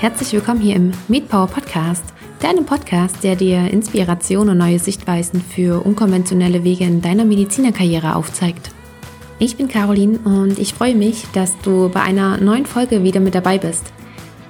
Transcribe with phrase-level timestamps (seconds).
[0.00, 2.04] herzlich willkommen hier im MedPower Podcast,
[2.40, 8.70] deinem Podcast, der dir Inspiration und neue Sichtweisen für unkonventionelle Wege in deiner Medizinerkarriere aufzeigt.
[9.38, 13.34] Ich bin Caroline und ich freue mich, dass du bei einer neuen Folge wieder mit
[13.34, 13.92] dabei bist.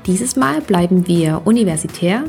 [0.07, 2.23] Dieses Mal bleiben wir universitär,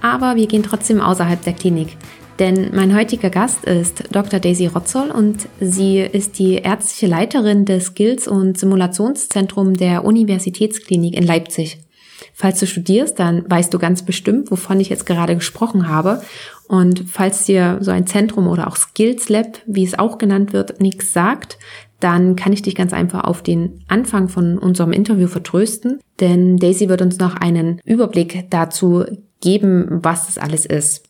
[0.00, 1.96] aber wir gehen trotzdem außerhalb der Klinik.
[2.38, 4.38] Denn mein heutiger Gast ist Dr.
[4.38, 11.26] Daisy Rotzoll und sie ist die ärztliche Leiterin des Skills- und Simulationszentrums der Universitätsklinik in
[11.26, 11.80] Leipzig.
[12.40, 16.22] Falls du studierst, dann weißt du ganz bestimmt, wovon ich jetzt gerade gesprochen habe.
[16.68, 20.80] Und falls dir so ein Zentrum oder auch Skills Lab, wie es auch genannt wird,
[20.80, 21.58] nichts sagt,
[21.98, 26.88] dann kann ich dich ganz einfach auf den Anfang von unserem Interview vertrösten, denn Daisy
[26.88, 29.04] wird uns noch einen Überblick dazu
[29.42, 31.09] geben, was das alles ist.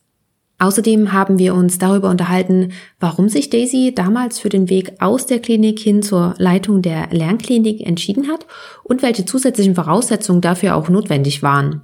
[0.61, 5.39] Außerdem haben wir uns darüber unterhalten, warum sich Daisy damals für den Weg aus der
[5.39, 8.47] Klinik hin zur Leitung der Lernklinik entschieden hat
[8.85, 11.81] und welche zusätzlichen Voraussetzungen dafür auch notwendig waren.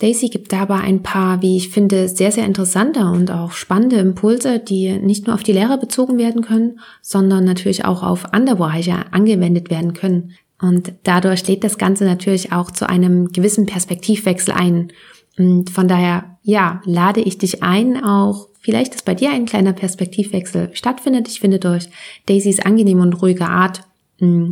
[0.00, 4.58] Daisy gibt dabei ein paar, wie ich finde, sehr, sehr interessante und auch spannende Impulse,
[4.58, 8.96] die nicht nur auf die Lehre bezogen werden können, sondern natürlich auch auf andere Bereiche
[9.12, 10.32] angewendet werden können.
[10.60, 14.92] Und dadurch lädt das Ganze natürlich auch zu einem gewissen Perspektivwechsel ein.
[15.38, 19.72] Und von daher, ja, lade ich dich ein, auch vielleicht, dass bei dir ein kleiner
[19.72, 21.28] Perspektivwechsel stattfindet.
[21.28, 21.88] Ich finde durch
[22.26, 23.82] Daisys angenehme und ruhige Art,
[24.18, 24.50] mh,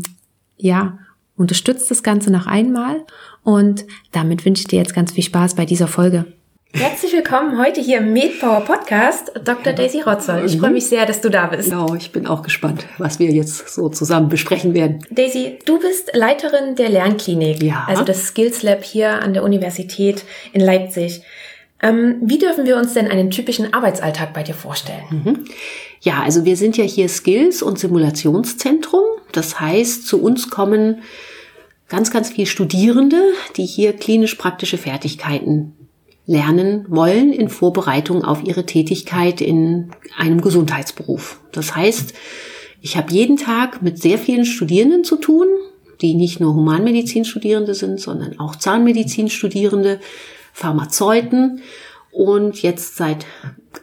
[0.57, 0.99] ja,
[1.37, 3.05] unterstützt das Ganze noch einmal.
[3.43, 6.27] Und damit wünsche ich dir jetzt ganz viel Spaß bei dieser Folge.
[6.73, 9.73] Herzlich willkommen heute hier im MedPower Podcast, Dr.
[9.73, 10.45] Daisy Rotzoll.
[10.45, 11.71] Ich freue mich sehr, dass du da bist.
[11.71, 15.01] Genau, ich bin auch gespannt, was wir jetzt so zusammen besprechen werden.
[15.11, 17.85] Daisy, du bist Leiterin der Lernklinik, ja.
[17.89, 21.23] also das Skills Lab hier an der Universität in Leipzig.
[21.81, 25.05] Ähm, wie dürfen wir uns denn einen typischen Arbeitsalltag bei dir vorstellen?
[25.11, 25.45] Mhm.
[26.01, 29.05] Ja, also wir sind ja hier Skills- und Simulationszentrum.
[29.33, 31.03] Das heißt, zu uns kommen
[31.89, 33.21] ganz, ganz viele Studierende,
[33.57, 35.75] die hier klinisch-praktische Fertigkeiten
[36.27, 41.41] lernen wollen in Vorbereitung auf ihre Tätigkeit in einem Gesundheitsberuf.
[41.53, 42.13] Das heißt,
[42.83, 45.47] ich habe jeden Tag mit sehr vielen Studierenden zu tun,
[46.03, 50.01] die nicht nur Humanmedizin-Studierende sind, sondern auch Zahnmedizin-Studierende,
[50.59, 51.63] Pharmazeuten
[52.11, 53.27] und jetzt seit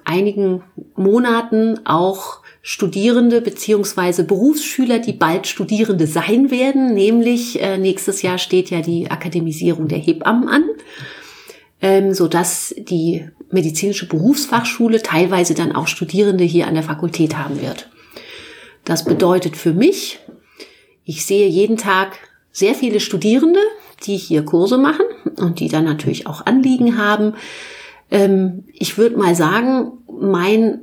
[0.03, 0.63] einigen
[0.95, 6.93] Monaten auch Studierende beziehungsweise Berufsschüler, die bald Studierende sein werden.
[6.93, 10.63] Nämlich äh, nächstes Jahr steht ja die Akademisierung der Hebammen an
[11.81, 17.61] ähm, so dass die medizinische Berufsfachschule teilweise dann auch Studierende hier an der Fakultät haben
[17.61, 17.89] wird.
[18.83, 20.19] Das bedeutet für mich,
[21.03, 22.17] ich sehe jeden Tag
[22.51, 23.59] sehr viele Studierende,
[24.03, 25.05] die hier Kurse machen
[25.37, 27.35] und die dann natürlich auch Anliegen haben.
[28.11, 30.81] Ähm, ich würde mal sagen, mein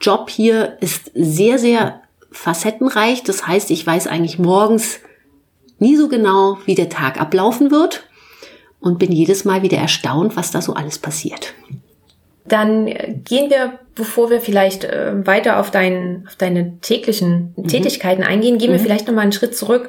[0.00, 3.22] Job hier ist sehr, sehr facettenreich.
[3.22, 5.00] Das heißt, ich weiß eigentlich morgens
[5.78, 8.04] nie so genau, wie der Tag ablaufen wird
[8.80, 11.54] und bin jedes Mal wieder erstaunt, was da so alles passiert.
[12.44, 12.86] Dann
[13.24, 17.68] gehen wir, bevor wir vielleicht äh, weiter auf, dein, auf deine täglichen mhm.
[17.68, 18.74] Tätigkeiten eingehen, gehen mhm.
[18.74, 19.88] wir vielleicht noch mal einen Schritt zurück,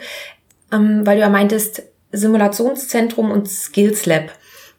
[0.72, 1.84] ähm, weil du ja meintest,
[2.14, 4.32] Simulationszentrum und Skills Lab.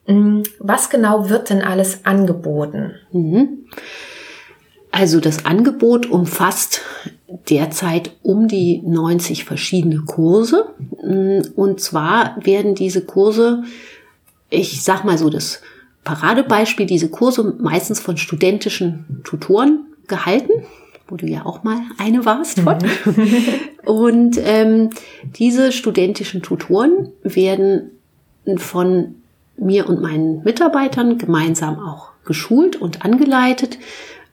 [0.07, 0.45] Mhm.
[0.59, 2.95] Was genau wird denn alles angeboten?
[3.13, 3.67] Mhm.
[4.91, 6.81] Also das Angebot umfasst
[7.51, 10.67] derzeit um die 90 verschiedene Kurse.
[11.03, 13.65] Mm, und zwar werden diese Kurse
[14.55, 15.61] ich sag mal so, das
[16.05, 20.53] Paradebeispiel, diese Kurse meistens von studentischen Tutoren gehalten,
[21.09, 22.79] wo du ja auch mal eine warst von.
[23.85, 24.91] Und ähm,
[25.37, 27.91] diese studentischen Tutoren werden
[28.57, 29.17] von
[29.57, 33.79] mir und meinen Mitarbeitern gemeinsam auch geschult und angeleitet,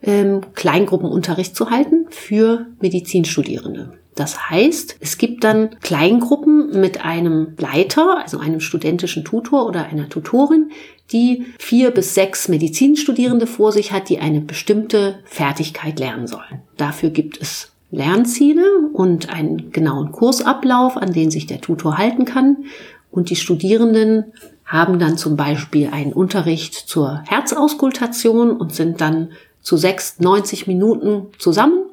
[0.02, 3.94] ähm, Kleingruppenunterricht zu halten für Medizinstudierende.
[4.16, 10.10] Das heißt, es gibt dann Kleingruppen mit einem Leiter, also einem studentischen Tutor oder einer
[10.10, 10.72] Tutorin,
[11.12, 16.62] die vier bis sechs Medizinstudierende vor sich hat, die eine bestimmte Fertigkeit lernen sollen.
[16.78, 22.66] Dafür gibt es Lernziele und einen genauen Kursablauf, an den sich der Tutor halten kann.
[23.12, 24.34] Und die Studierenden
[24.66, 31.28] haben dann zum Beispiel einen Unterricht zur Herzauskultation und sind dann zu sechs, 90 Minuten
[31.38, 31.84] zusammen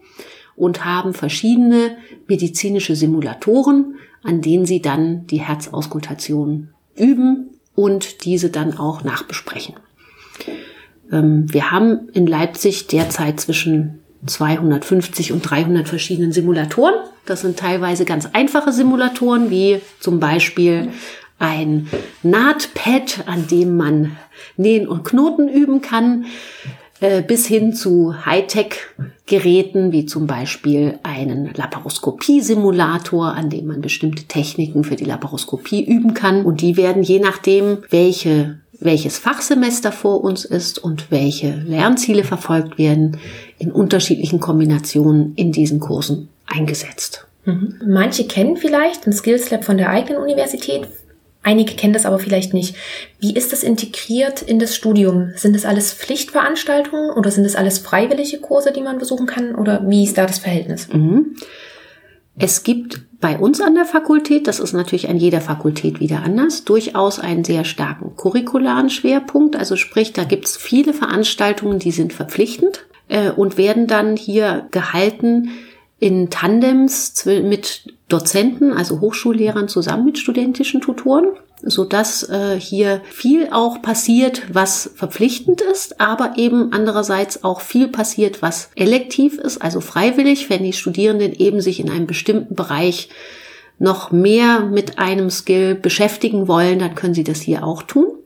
[0.55, 1.97] und haben verschiedene
[2.29, 9.75] medizinische Simulatoren, an denen sie dann die Herzauskultation üben und diese dann auch nachbesprechen.
[11.11, 16.95] Ähm, wir haben in Leipzig derzeit zwischen 250 und 300 verschiedenen Simulatoren.
[17.27, 20.91] Das sind teilweise ganz einfache Simulatoren, wie zum Beispiel
[21.39, 21.89] ein
[22.23, 24.17] Nahtpad, an dem man
[24.57, 26.27] Nähen und Knoten üben kann.
[27.01, 34.83] äh, bis hin zu Hightech-Geräten, wie zum Beispiel einen Laparoskopie-Simulator, an dem man bestimmte Techniken
[34.83, 36.45] für die Laparoskopie üben kann.
[36.45, 42.79] Und die werden je nachdem, welche welches Fachsemester vor uns ist und welche Lernziele verfolgt
[42.79, 43.19] werden,
[43.59, 47.27] in unterschiedlichen Kombinationen in diesen Kursen eingesetzt.
[47.45, 47.81] Mhm.
[47.87, 50.87] Manche kennen vielleicht ein Skills Lab von der eigenen Universität.
[51.43, 52.77] Einige kennen das aber vielleicht nicht.
[53.21, 55.33] Wie ist das integriert in das Studium?
[55.37, 59.55] Sind das alles Pflichtveranstaltungen oder sind das alles freiwillige Kurse, die man besuchen kann?
[59.55, 60.89] Oder wie ist da das Verhältnis?
[60.93, 61.37] Mhm.
[62.39, 66.65] Es gibt bei uns an der Fakultät, das ist natürlich an jeder Fakultät wieder anders,
[66.65, 69.57] durchaus einen sehr starken curricularen Schwerpunkt.
[69.57, 74.67] Also sprich, da gibt es viele Veranstaltungen, die sind verpflichtend äh, und werden dann hier
[74.71, 75.51] gehalten
[75.99, 81.29] in Tandems mit Dozenten, also Hochschullehrern zusammen mit studentischen Tutoren
[81.63, 87.89] so dass äh, hier viel auch passiert, was verpflichtend ist, aber eben andererseits auch viel
[87.89, 93.09] passiert, was elektiv ist, also freiwillig, wenn die Studierenden eben sich in einem bestimmten Bereich
[93.79, 98.18] noch mehr mit einem Skill beschäftigen wollen, dann können sie das hier auch tun.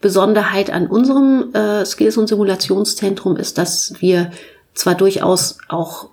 [0.00, 4.30] Besonderheit an unserem äh, Skills- und Simulationszentrum ist, dass wir
[4.74, 6.10] zwar durchaus auch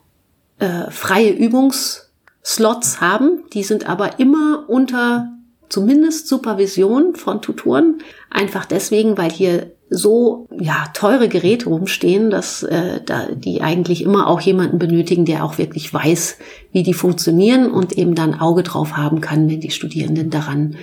[0.60, 5.30] äh, freie Übungsslots haben, die sind aber immer unter
[5.70, 8.00] zumindest Supervision von Tutoren.
[8.30, 14.28] Einfach deswegen, weil hier so ja teure Geräte rumstehen, dass äh, da die eigentlich immer
[14.28, 16.38] auch jemanden benötigen, der auch wirklich weiß,
[16.74, 20.76] wie die funktionieren und eben dann Auge drauf haben kann, wenn die Studierenden daran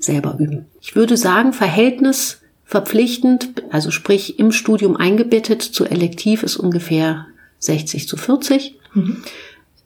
[0.00, 0.66] selber üben.
[0.80, 7.26] Ich würde sagen, Verhältnis verpflichtend, also sprich im Studium eingebettet zu elektiv ist ungefähr
[7.60, 8.78] 60 zu 40.
[8.92, 9.22] Mhm.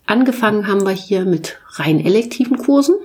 [0.04, 2.96] Angefangen haben wir hier mit rein elektiven Kursen.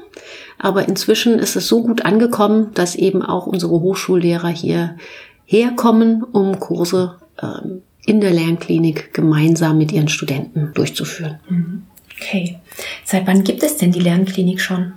[0.57, 4.97] Aber inzwischen ist es so gut angekommen, dass eben auch unsere Hochschullehrer hier
[5.45, 11.39] herkommen, um Kurse ähm, in der Lernklinik gemeinsam mit ihren Studenten durchzuführen.
[11.49, 11.83] Mhm.
[12.19, 12.57] Okay.
[13.05, 14.93] Seit wann gibt es denn die Lernklinik schon?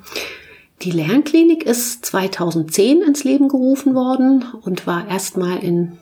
[0.82, 5.98] Die Lernklinik ist 2010 ins Leben gerufen worden und war erstmal in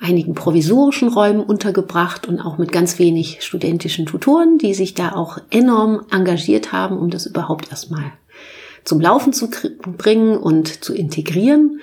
[0.00, 5.38] einigen provisorischen Räumen untergebracht und auch mit ganz wenig studentischen Tutoren, die sich da auch
[5.50, 8.12] enorm engagiert haben, um das überhaupt erstmal
[8.84, 9.50] zum Laufen zu
[9.98, 11.80] bringen und zu integrieren.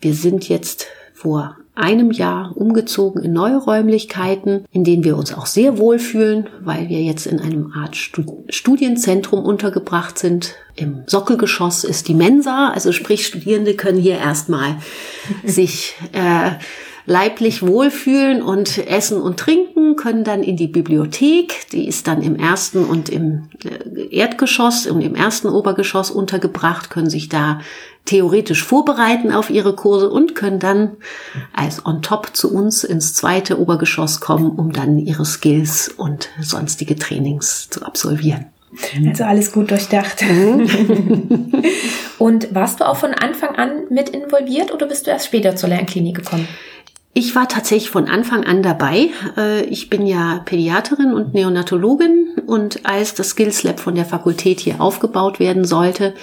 [0.00, 5.46] Wir sind jetzt vor einem Jahr umgezogen in neue Räumlichkeiten, in denen wir uns auch
[5.46, 10.54] sehr wohlfühlen, weil wir jetzt in einem Art Studienzentrum untergebracht sind.
[10.74, 14.76] Im Sockelgeschoss ist die Mensa, also sprich Studierende können hier erstmal
[15.44, 16.50] sich äh,
[17.08, 22.36] leiblich wohlfühlen und essen und trinken, können dann in die Bibliothek, die ist dann im
[22.36, 27.60] ersten und im äh, Erdgeschoss und im ersten Obergeschoss untergebracht, können sich da
[28.04, 30.96] theoretisch vorbereiten auf ihre Kurse und können dann
[31.52, 36.96] als on top zu uns ins zweite Obergeschoss kommen, um dann ihre Skills und sonstige
[36.96, 38.46] Trainings zu absolvieren.
[39.06, 40.22] Also alles gut durchdacht.
[40.22, 41.62] Mhm.
[42.18, 45.70] und warst du auch von Anfang an mit involviert oder bist du erst später zur
[45.70, 46.46] Lernklinik gekommen?
[47.14, 49.10] Ich war tatsächlich von Anfang an dabei.
[49.36, 54.60] Äh, ich bin ja Pädiaterin und Neonatologin und als das Skills Lab von der Fakultät
[54.60, 56.14] hier aufgebaut werden sollte,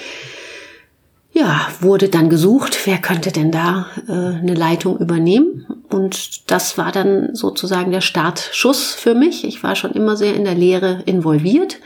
[1.34, 5.66] ja, wurde dann gesucht, wer könnte denn da äh, eine Leitung übernehmen.
[5.90, 9.44] Und das war dann sozusagen der Startschuss für mich.
[9.44, 11.80] Ich war schon immer sehr in der Lehre involviert.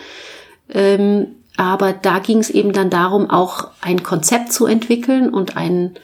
[0.72, 5.96] Ähm, aber da ging es eben dann darum, auch ein Konzept zu entwickeln und einen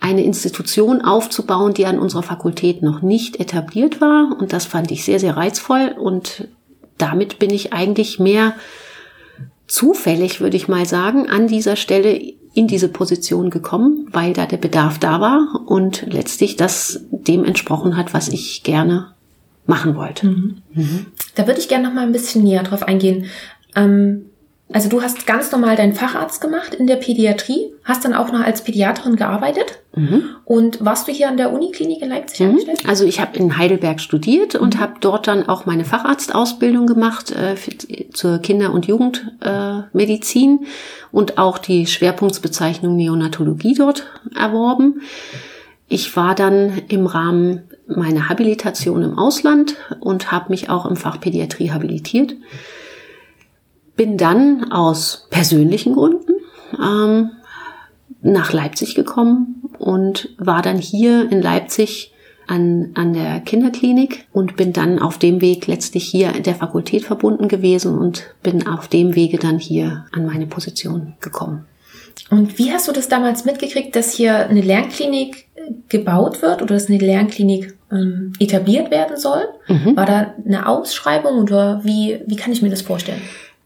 [0.00, 4.36] eine Institution aufzubauen, die an unserer Fakultät noch nicht etabliert war.
[4.38, 5.94] Und das fand ich sehr, sehr reizvoll.
[5.98, 6.48] Und
[6.98, 8.54] damit bin ich eigentlich mehr
[9.66, 12.20] zufällig, würde ich mal sagen, an dieser Stelle
[12.52, 17.96] in diese Position gekommen, weil da der Bedarf da war und letztlich das dem entsprochen
[17.96, 19.12] hat, was ich gerne
[19.66, 20.26] machen wollte.
[20.26, 20.56] Mhm.
[20.74, 21.06] Mhm.
[21.36, 23.26] Da würde ich gerne noch mal ein bisschen näher drauf eingehen.
[23.76, 24.29] Ähm,
[24.72, 28.40] also du hast ganz normal deinen Facharzt gemacht in der Pädiatrie, hast dann auch noch
[28.40, 30.22] als Pädiaterin gearbeitet mhm.
[30.44, 32.50] und warst du hier an der Uniklinik in Leipzig mhm.
[32.50, 32.82] angestellt?
[32.86, 34.80] Also ich habe in Heidelberg studiert und mhm.
[34.80, 37.72] habe dort dann auch meine Facharztausbildung gemacht äh, für,
[38.12, 40.66] zur Kinder- und Jugendmedizin äh,
[41.10, 45.02] und auch die Schwerpunktsbezeichnung Neonatologie dort erworben.
[45.88, 51.20] Ich war dann im Rahmen meiner Habilitation im Ausland und habe mich auch im Fach
[51.20, 52.36] Pädiatrie habilitiert
[54.00, 56.32] bin dann aus persönlichen Gründen
[56.82, 57.32] ähm,
[58.22, 62.10] nach Leipzig gekommen und war dann hier in Leipzig
[62.46, 67.46] an, an der Kinderklinik und bin dann auf dem Weg letztlich hier der Fakultät verbunden
[67.46, 71.66] gewesen und bin auf dem Wege dann hier an meine Position gekommen.
[72.30, 76.72] Und wie hast du das damals mitgekriegt, dass hier eine Lernklinik äh, gebaut wird oder
[76.72, 79.44] dass eine Lernklinik ähm, etabliert werden soll?
[79.68, 79.94] Mhm.
[79.94, 83.20] War da eine Ausschreibung oder wie, wie kann ich mir das vorstellen?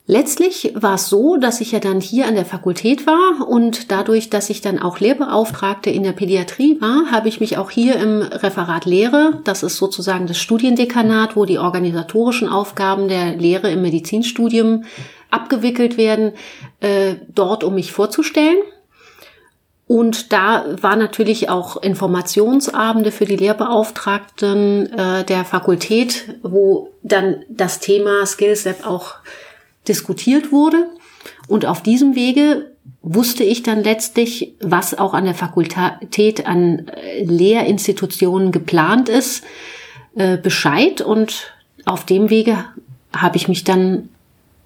[0.07, 4.29] Letztlich war es so, dass ich ja dann hier an der Fakultät war und dadurch,
[4.29, 8.21] dass ich dann auch Lehrbeauftragte in der Pädiatrie war, habe ich mich auch hier im
[8.21, 14.85] Referat Lehre, das ist sozusagen das Studiendekanat, wo die organisatorischen Aufgaben der Lehre im Medizinstudium
[15.31, 16.33] abgewickelt werden,
[16.81, 18.59] äh, dort um mich vorzustellen.
[19.87, 27.81] Und da war natürlich auch Informationsabende für die Lehrbeauftragten äh, der Fakultät, wo dann das
[27.81, 29.15] Thema SkillSlab auch
[29.89, 30.89] diskutiert wurde.
[31.49, 32.71] Und auf diesem Wege
[33.03, 39.45] wusste ich dann letztlich, was auch an der Fakultät an äh, Lehrinstitutionen geplant ist,
[40.15, 41.01] äh, Bescheid.
[41.01, 41.53] Und
[41.85, 42.65] auf dem Wege
[43.15, 44.09] habe ich mich dann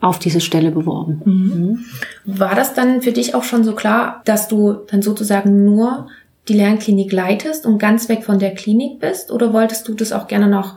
[0.00, 1.22] auf diese Stelle beworben.
[1.24, 1.84] Mhm.
[2.24, 6.06] War das dann für dich auch schon so klar, dass du dann sozusagen nur
[6.46, 9.32] die Lernklinik leitest und ganz weg von der Klinik bist?
[9.32, 10.76] Oder wolltest du das auch gerne noch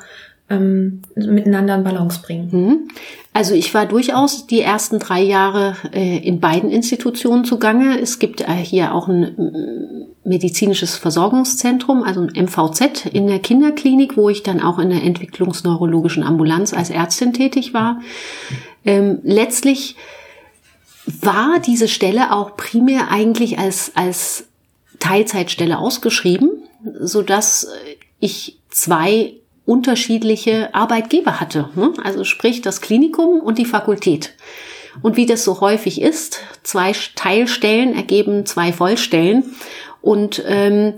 [0.52, 2.50] ähm, miteinander in Balance bringen?
[2.52, 2.88] Mhm.
[3.34, 8.00] Also ich war durchaus die ersten drei Jahre äh, in beiden Institutionen zugange.
[8.00, 14.18] Es gibt äh, hier auch ein äh, medizinisches Versorgungszentrum, also ein MVZ in der Kinderklinik,
[14.18, 18.02] wo ich dann auch in der entwicklungsneurologischen Ambulanz als Ärztin tätig war.
[18.84, 19.96] Ähm, letztlich
[21.06, 24.46] war diese Stelle auch primär eigentlich als, als
[25.00, 26.50] Teilzeitstelle ausgeschrieben,
[27.00, 27.68] so dass
[28.20, 29.34] ich zwei
[29.66, 31.70] unterschiedliche Arbeitgeber hatte.
[31.76, 31.94] Ne?
[32.04, 34.34] Also sprich das Klinikum und die Fakultät.
[35.02, 39.56] Und wie das so häufig ist, zwei Teilstellen ergeben zwei Vollstellen.
[40.02, 40.96] Und ähm,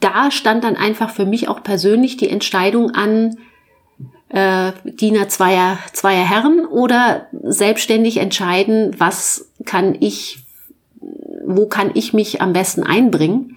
[0.00, 3.36] da stand dann einfach für mich auch persönlich die Entscheidung an,
[4.30, 10.44] äh, Diener zweier, zweier Herren oder selbstständig entscheiden, was kann ich,
[11.44, 13.56] wo kann ich mich am besten einbringen.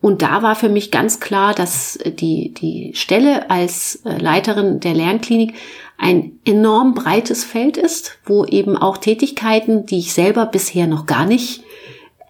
[0.00, 4.94] Und da war für mich ganz klar, dass die, die Stelle als äh, Leiterin der
[4.94, 5.54] Lernklinik
[5.96, 11.26] ein enorm breites Feld ist, wo eben auch Tätigkeiten, die ich selber bisher noch gar
[11.26, 11.64] nicht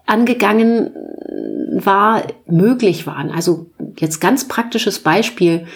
[0.07, 0.91] angegangen
[1.71, 3.29] war, möglich waren.
[3.29, 5.67] Also jetzt ganz praktisches Beispiel.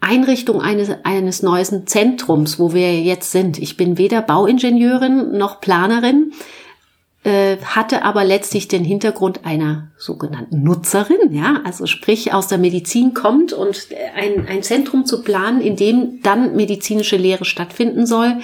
[0.00, 3.58] Einrichtung eines, eines neuen Zentrums, wo wir jetzt sind.
[3.58, 6.36] Ich bin weder Bauingenieurin noch Planerin, äh,
[7.24, 13.52] hatte aber letztlich den Hintergrund einer sogenannten Nutzerin, ja, also sprich aus der Medizin kommt
[13.52, 18.38] und ein, ein Zentrum zu planen, in dem dann medizinische Lehre stattfinden soll,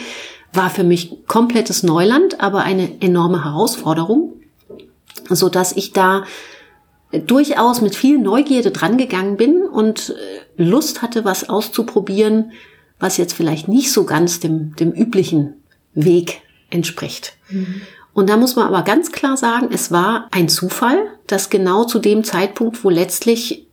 [0.53, 4.35] war für mich komplettes Neuland, aber eine enorme Herausforderung,
[5.29, 6.25] so dass ich da
[7.13, 12.53] durchaus mit viel Neugierde drangegangen bin und äh, Lust hatte, was auszuprobieren,
[12.99, 15.55] was jetzt vielleicht nicht so ganz dem, dem üblichen
[15.95, 17.37] Weg entspricht.
[17.51, 17.83] Mhm.
[18.15, 21.99] Und da muss man aber ganz klar sagen, es war ein Zufall, dass genau zu
[21.99, 23.67] dem Zeitpunkt, wo letztlich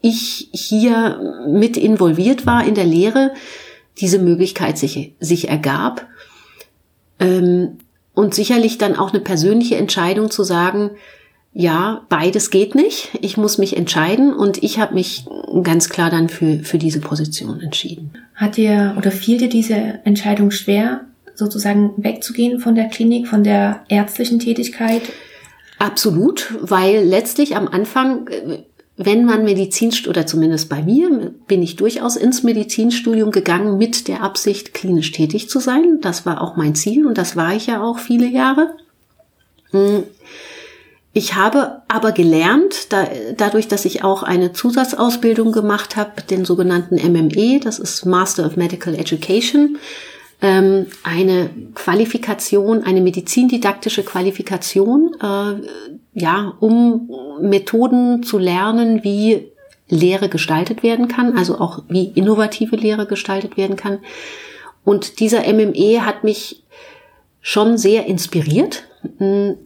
[0.00, 3.32] ich hier mit involviert war in der Lehre,
[3.98, 6.06] diese Möglichkeit sich, sich ergab.
[7.18, 7.78] Ähm,
[8.14, 10.90] und sicherlich dann auch eine persönliche Entscheidung zu sagen,
[11.52, 13.10] ja, beides geht nicht.
[13.20, 15.24] Ich muss mich entscheiden und ich habe mich
[15.62, 18.12] ganz klar dann für, für diese Position entschieden.
[18.34, 21.02] Hat dir oder fiel dir diese Entscheidung schwer,
[21.38, 25.02] sozusagen wegzugehen von der Klinik, von der ärztlichen Tätigkeit?
[25.78, 28.28] Absolut, weil letztlich am Anfang,
[28.96, 34.22] wenn man Medizin, oder zumindest bei mir, bin ich durchaus ins Medizinstudium gegangen mit der
[34.22, 36.00] Absicht, klinisch tätig zu sein.
[36.00, 38.74] Das war auch mein Ziel und das war ich ja auch viele Jahre.
[39.70, 40.02] Hm.
[41.12, 46.96] Ich habe aber gelernt, da, dadurch, dass ich auch eine Zusatzausbildung gemacht habe, den sogenannten
[46.96, 49.78] MME, das ist Master of Medical Education,
[50.40, 55.62] ähm, eine Qualifikation, eine medizindidaktische Qualifikation, äh,
[56.14, 59.50] ja, um Methoden zu lernen, wie
[59.88, 63.98] Lehre gestaltet werden kann, also auch wie innovative Lehre gestaltet werden kann.
[64.84, 66.64] Und dieser MME hat mich
[67.40, 68.84] schon sehr inspiriert,
[69.18, 69.56] hm,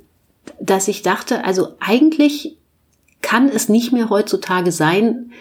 [0.61, 2.57] dass ich dachte, also eigentlich
[3.21, 5.33] kann es nicht mehr heutzutage sein,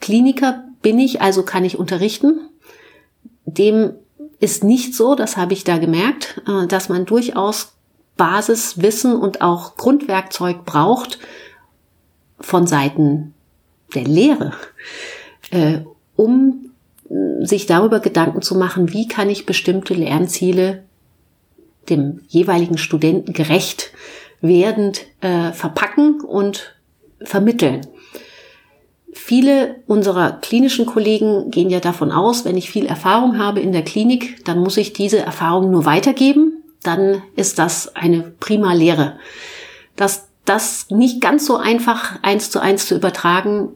[0.00, 2.40] Kliniker bin ich, also kann ich unterrichten.
[3.44, 3.92] Dem
[4.42, 7.74] ist nicht so, das habe ich da gemerkt, äh, dass man durchaus
[8.16, 11.20] Basiswissen und auch Grundwerkzeug braucht
[12.40, 13.34] von Seiten
[13.94, 14.52] der Lehre,
[15.50, 15.78] äh,
[16.16, 16.72] um
[17.40, 20.84] sich darüber Gedanken zu machen, wie kann ich bestimmte Lernziele
[21.88, 23.92] dem jeweiligen Studenten gerecht
[24.40, 26.74] werdend äh, verpacken und
[27.22, 27.86] vermitteln.
[29.12, 33.82] Viele unserer klinischen Kollegen gehen ja davon aus, wenn ich viel Erfahrung habe in der
[33.82, 39.18] Klinik, dann muss ich diese Erfahrung nur weitergeben dann ist das eine prima Lehre.
[39.96, 43.68] Dass das nicht ganz so einfach eins zu eins zu übertragen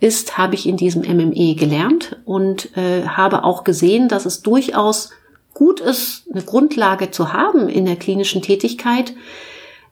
[0.00, 5.10] ist, habe ich in diesem MME gelernt und äh, habe auch gesehen, dass es durchaus
[5.52, 9.14] gut ist, eine Grundlage zu haben in der klinischen Tätigkeit,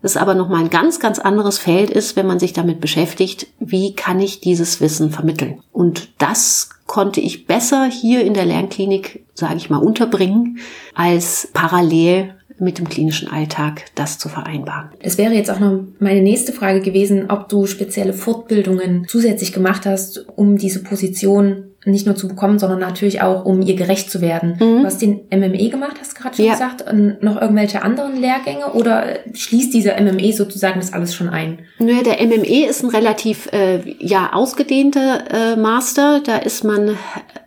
[0.02, 3.94] das aber nochmal ein ganz, ganz anderes Feld ist, wenn man sich damit beschäftigt, wie
[3.94, 5.62] kann ich dieses Wissen vermitteln.
[5.72, 10.58] Und das konnte ich besser hier in der Lernklinik, sage ich mal, unterbringen,
[10.94, 14.90] als parallel mit dem klinischen Alltag das zu vereinbaren.
[15.02, 19.86] Das wäre jetzt auch noch meine nächste Frage gewesen, ob du spezielle Fortbildungen zusätzlich gemacht
[19.86, 24.20] hast, um diese Position nicht nur zu bekommen, sondern natürlich auch, um ihr gerecht zu
[24.20, 24.52] werden.
[24.60, 24.80] Mhm.
[24.80, 26.52] Du hast den MME gemacht, hast du gerade schon ja.
[26.52, 31.60] gesagt, und noch irgendwelche anderen Lehrgänge oder schließt dieser MME sozusagen das alles schon ein?
[31.78, 36.20] Naja, der MME ist ein relativ äh, ja ausgedehnter äh, Master.
[36.20, 36.96] Da ist man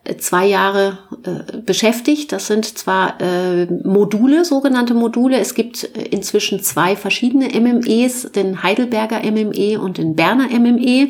[0.04, 2.32] äh, zwei Jahre äh, beschäftigt.
[2.32, 5.40] Das sind zwar äh, Module, sogenannte Module.
[5.40, 11.10] Es gibt inzwischen zwei verschiedene MMEs, den Heidelberger MME und den Berner MME.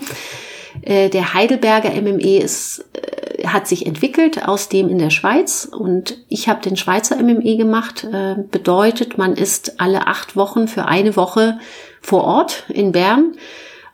[0.81, 6.17] Äh, der Heidelberger MME ist, äh, hat sich entwickelt aus dem in der Schweiz und
[6.29, 8.03] ich habe den Schweizer MME gemacht.
[8.03, 11.59] Äh, bedeutet, man ist alle acht Wochen für eine Woche
[12.01, 13.33] vor Ort in Bern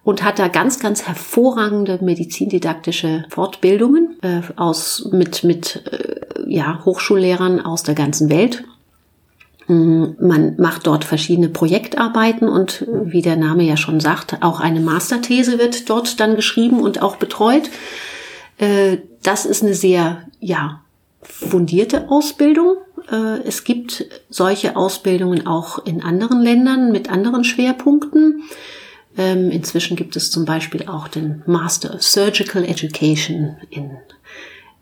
[0.03, 7.61] und hat da ganz, ganz hervorragende medizindidaktische Fortbildungen äh, aus mit mit äh, ja Hochschullehrern
[7.61, 8.63] aus der ganzen Welt.
[9.71, 14.81] Mm, man macht dort verschiedene Projektarbeiten und wie der Name ja schon sagt, auch eine
[14.81, 17.69] Masterthese wird dort dann geschrieben und auch betreut.
[18.57, 20.81] Äh, das ist eine sehr, ja,
[21.21, 22.75] fundierte Ausbildung.
[23.09, 28.43] Äh, es gibt solche Ausbildungen auch in anderen Ländern mit anderen Schwerpunkten.
[29.17, 33.91] Ähm, inzwischen gibt es zum Beispiel auch den Master of Surgical Education in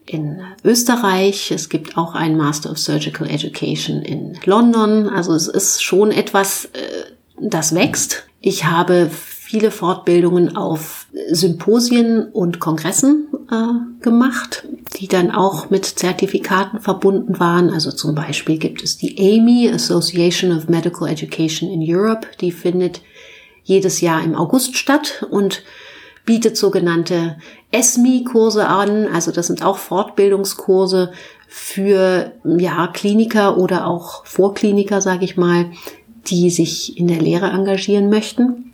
[0.09, 1.51] in Österreich.
[1.51, 5.07] Es gibt auch einen Master of Surgical Education in London.
[5.07, 6.79] Also es ist schon etwas, äh,
[7.39, 8.25] das wächst.
[8.41, 14.65] Ich habe viele Fortbildungen auf Symposien und Kongressen äh, gemacht,
[14.97, 17.69] die dann auch mit Zertifikaten verbunden waren.
[17.69, 23.01] Also zum Beispiel gibt es die AMI, Association of Medical Education in Europe, die findet
[23.63, 25.63] jedes Jahr im August statt und
[26.25, 27.37] bietet sogenannte
[27.71, 29.07] ESMI-Kurse an.
[29.07, 31.11] Also das sind auch Fortbildungskurse
[31.47, 35.71] für ja, Kliniker oder auch Vorkliniker, sage ich mal,
[36.27, 38.73] die sich in der Lehre engagieren möchten.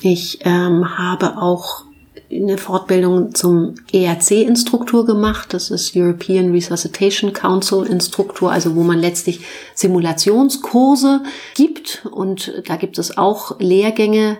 [0.00, 1.84] Ich ähm, habe auch
[2.32, 5.52] eine Fortbildung zum ERC-Instruktur gemacht.
[5.52, 9.40] Das ist European Resuscitation Council Instruktur, also wo man letztlich
[9.74, 11.22] Simulationskurse
[11.54, 12.06] gibt.
[12.10, 14.38] Und da gibt es auch Lehrgänge,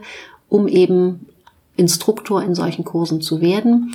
[0.49, 1.27] um eben
[1.77, 3.95] Instruktor in solchen Kursen zu werden.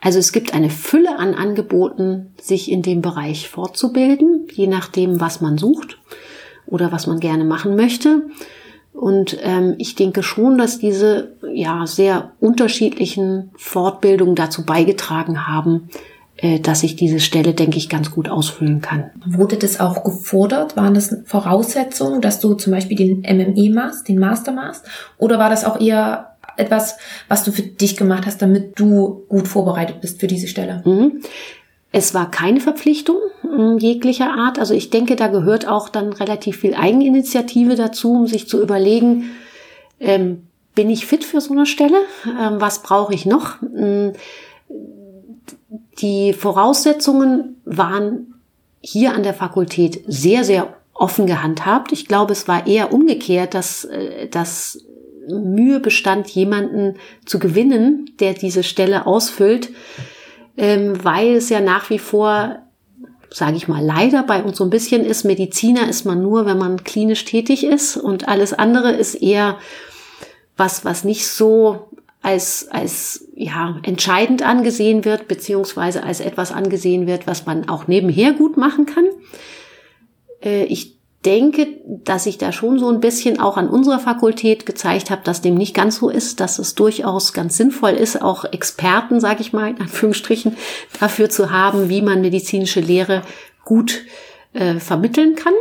[0.00, 5.40] Also es gibt eine Fülle an Angeboten, sich in dem Bereich fortzubilden, je nachdem, was
[5.40, 5.98] man sucht
[6.66, 8.22] oder was man gerne machen möchte.
[8.92, 15.88] Und ähm, ich denke schon, dass diese ja sehr unterschiedlichen Fortbildungen dazu beigetragen haben,
[16.36, 19.10] äh, dass ich diese Stelle, denke ich, ganz gut ausfüllen kann.
[19.26, 20.76] Wurde das auch gefordert?
[20.76, 24.84] Waren das Voraussetzungen, dass du zum Beispiel den MME machst, den Master machst?
[25.16, 26.96] Oder war das auch eher etwas,
[27.28, 30.82] was du für dich gemacht hast, damit du gut vorbereitet bist für diese Stelle?
[30.84, 31.20] Mhm.
[31.92, 33.18] Es war keine Verpflichtung
[33.78, 34.58] jeglicher Art.
[34.58, 39.30] Also ich denke, da gehört auch dann relativ viel Eigeninitiative dazu, um sich zu überlegen,
[40.00, 41.98] ähm, bin ich fit für so eine Stelle?
[42.26, 43.62] Ähm, was brauche ich noch?
[43.76, 44.12] Ähm,
[46.00, 48.34] die Voraussetzungen waren
[48.80, 51.92] hier an der Fakultät sehr, sehr offen gehandhabt.
[51.92, 54.84] Ich glaube, es war eher umgekehrt, dass, äh, dass
[55.28, 59.70] Mühe bestand, jemanden zu gewinnen, der diese Stelle ausfüllt,
[60.56, 62.58] ähm, weil es ja nach wie vor,
[63.30, 66.58] sage ich mal, leider bei uns so ein bisschen ist, Mediziner ist man nur, wenn
[66.58, 69.58] man klinisch tätig ist und alles andere ist eher
[70.56, 71.88] was, was nicht so
[72.22, 78.32] als, als ja, entscheidend angesehen wird, beziehungsweise als etwas angesehen wird, was man auch nebenher
[78.32, 79.04] gut machen kann.
[80.42, 80.93] Äh, ich
[81.24, 85.40] denke, dass ich da schon so ein bisschen auch an unserer Fakultät gezeigt habe, dass
[85.40, 89.52] dem nicht ganz so ist, dass es durchaus ganz sinnvoll ist, auch Experten, sage ich
[89.52, 90.56] mal in Anführungsstrichen,
[91.00, 93.22] dafür zu haben, wie man medizinische Lehre
[93.64, 94.02] gut
[94.52, 95.54] äh, vermitteln kann.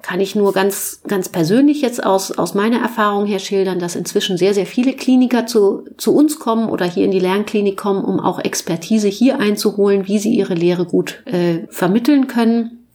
[0.00, 4.36] Kann ich nur ganz, ganz persönlich jetzt aus, aus meiner Erfahrung her schildern, dass inzwischen
[4.36, 8.18] sehr, sehr viele Kliniker zu, zu uns kommen oder hier in die Lernklinik kommen, um
[8.18, 12.88] auch Expertise hier einzuholen, wie sie ihre Lehre gut äh, vermitteln können.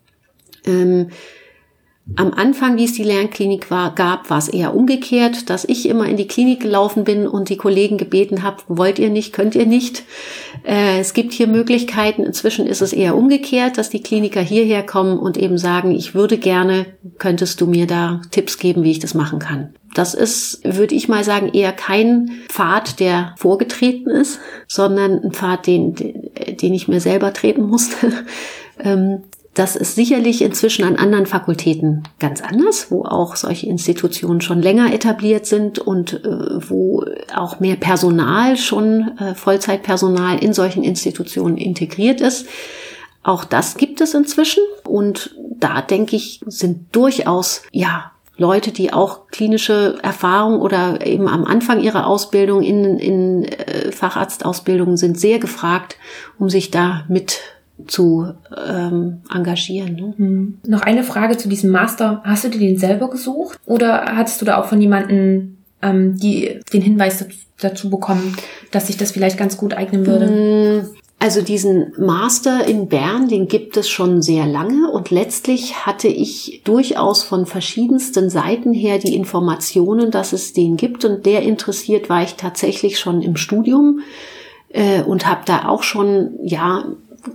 [0.65, 1.11] Ähm,
[2.15, 6.05] Am Anfang, wie es die Lernklinik war, gab, war es eher umgekehrt, dass ich immer
[6.05, 9.65] in die Klinik gelaufen bin und die Kollegen gebeten habe, wollt ihr nicht, könnt ihr
[9.65, 10.03] nicht.
[10.63, 12.23] Äh, es gibt hier Möglichkeiten.
[12.23, 16.37] Inzwischen ist es eher umgekehrt, dass die Kliniker hierher kommen und eben sagen, ich würde
[16.37, 16.85] gerne,
[17.17, 19.73] könntest du mir da Tipps geben, wie ich das machen kann.
[19.93, 25.67] Das ist, würde ich mal sagen, eher kein Pfad, der vorgetreten ist, sondern ein Pfad,
[25.67, 28.11] den, den ich mir selber treten musste.
[29.57, 34.93] Das ist sicherlich inzwischen an anderen Fakultäten ganz anders, wo auch solche Institutionen schon länger
[34.93, 37.03] etabliert sind und äh, wo
[37.35, 42.45] auch mehr Personal schon, äh, Vollzeitpersonal in solchen Institutionen integriert ist.
[43.23, 49.25] Auch das gibt es inzwischen und da denke ich, sind durchaus, ja, Leute, die auch
[49.31, 55.97] klinische Erfahrung oder eben am Anfang ihrer Ausbildung in, in äh, Facharztausbildungen sind sehr gefragt,
[56.37, 57.41] um sich da mit
[57.85, 58.33] zu
[58.67, 59.95] ähm, engagieren.
[59.95, 60.13] Ne?
[60.17, 60.57] Hm.
[60.65, 62.21] Noch eine Frage zu diesem Master.
[62.23, 66.59] Hast du dir den selber gesucht oder hattest du da auch von jemandem ähm, die,
[66.73, 67.25] den Hinweis
[67.59, 68.35] dazu bekommen,
[68.71, 70.27] dass sich das vielleicht ganz gut eignen würde?
[70.27, 76.07] Hm, also diesen Master in Bern, den gibt es schon sehr lange und letztlich hatte
[76.07, 82.09] ich durchaus von verschiedensten Seiten her die Informationen, dass es den gibt und der interessiert
[82.09, 84.01] war ich tatsächlich schon im Studium
[84.69, 86.85] äh, und habe da auch schon ja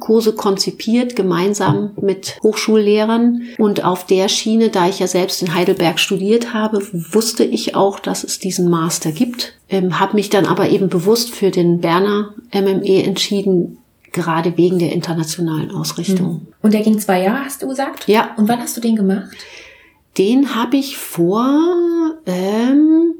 [0.00, 3.42] Kurse konzipiert, gemeinsam mit Hochschullehrern.
[3.58, 8.00] Und auf der Schiene, da ich ja selbst in Heidelberg studiert habe, wusste ich auch,
[8.00, 9.54] dass es diesen Master gibt.
[9.68, 13.78] Ähm, habe mich dann aber eben bewusst für den Berner MME entschieden,
[14.12, 16.28] gerade wegen der internationalen Ausrichtung.
[16.28, 16.46] Hm.
[16.62, 18.06] Und der ging zwei Jahre, hast du gesagt?
[18.08, 18.34] Ja.
[18.36, 19.30] Und wann hast du den gemacht?
[20.18, 23.14] Den habe ich vor ähm,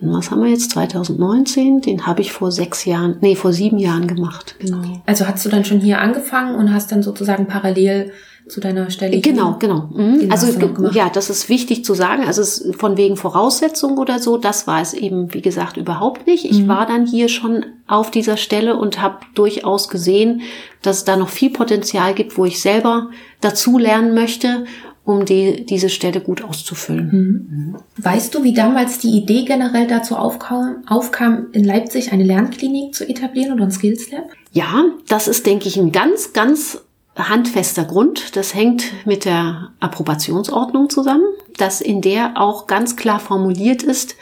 [0.00, 4.06] was haben wir jetzt, 2019, den habe ich vor sechs Jahren, nee, vor sieben Jahren
[4.06, 4.56] gemacht.
[4.58, 4.82] Genau.
[5.06, 8.12] Also hast du dann schon hier angefangen und hast dann sozusagen parallel
[8.48, 9.20] zu deiner Stelle.
[9.20, 9.88] Genau, genau.
[9.92, 10.30] Mhm.
[10.30, 10.46] Also
[10.92, 12.24] ja, das ist wichtig zu sagen.
[12.24, 16.44] Also es, von wegen Voraussetzung oder so, das war es eben, wie gesagt, überhaupt nicht.
[16.44, 16.68] Ich mhm.
[16.68, 20.42] war dann hier schon auf dieser Stelle und habe durchaus gesehen,
[20.82, 24.64] dass es da noch viel Potenzial gibt, wo ich selber dazu lernen möchte
[25.06, 27.10] um die, diese Stelle gut auszufüllen.
[27.12, 27.76] Mhm.
[27.96, 33.08] Weißt du, wie damals die Idee generell dazu aufkam, aufkam, in Leipzig eine Lernklinik zu
[33.08, 34.24] etablieren oder ein Skills Lab?
[34.50, 36.82] Ja, das ist, denke ich, ein ganz, ganz
[37.14, 38.36] handfester Grund.
[38.36, 44.16] Das hängt mit der Approbationsordnung zusammen, dass in der auch ganz klar formuliert ist,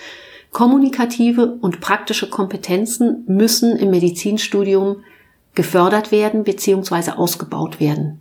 [0.52, 4.96] kommunikative und praktische Kompetenzen müssen im Medizinstudium
[5.54, 7.12] gefördert werden bzw.
[7.12, 8.20] ausgebaut werden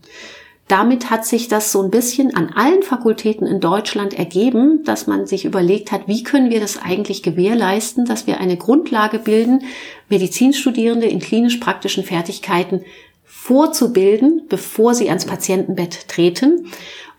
[0.67, 5.27] damit hat sich das so ein bisschen an allen Fakultäten in Deutschland ergeben, dass man
[5.27, 9.63] sich überlegt hat, wie können wir das eigentlich gewährleisten, dass wir eine Grundlage bilden,
[10.09, 12.81] Medizinstudierende in klinisch-praktischen Fertigkeiten
[13.25, 16.67] vorzubilden, bevor sie ans Patientenbett treten.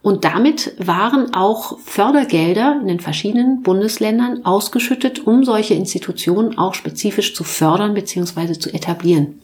[0.00, 7.35] Und damit waren auch Fördergelder in den verschiedenen Bundesländern ausgeschüttet, um solche Institutionen auch spezifisch
[7.35, 8.59] zu fördern bzw.
[8.59, 9.40] zu etablieren.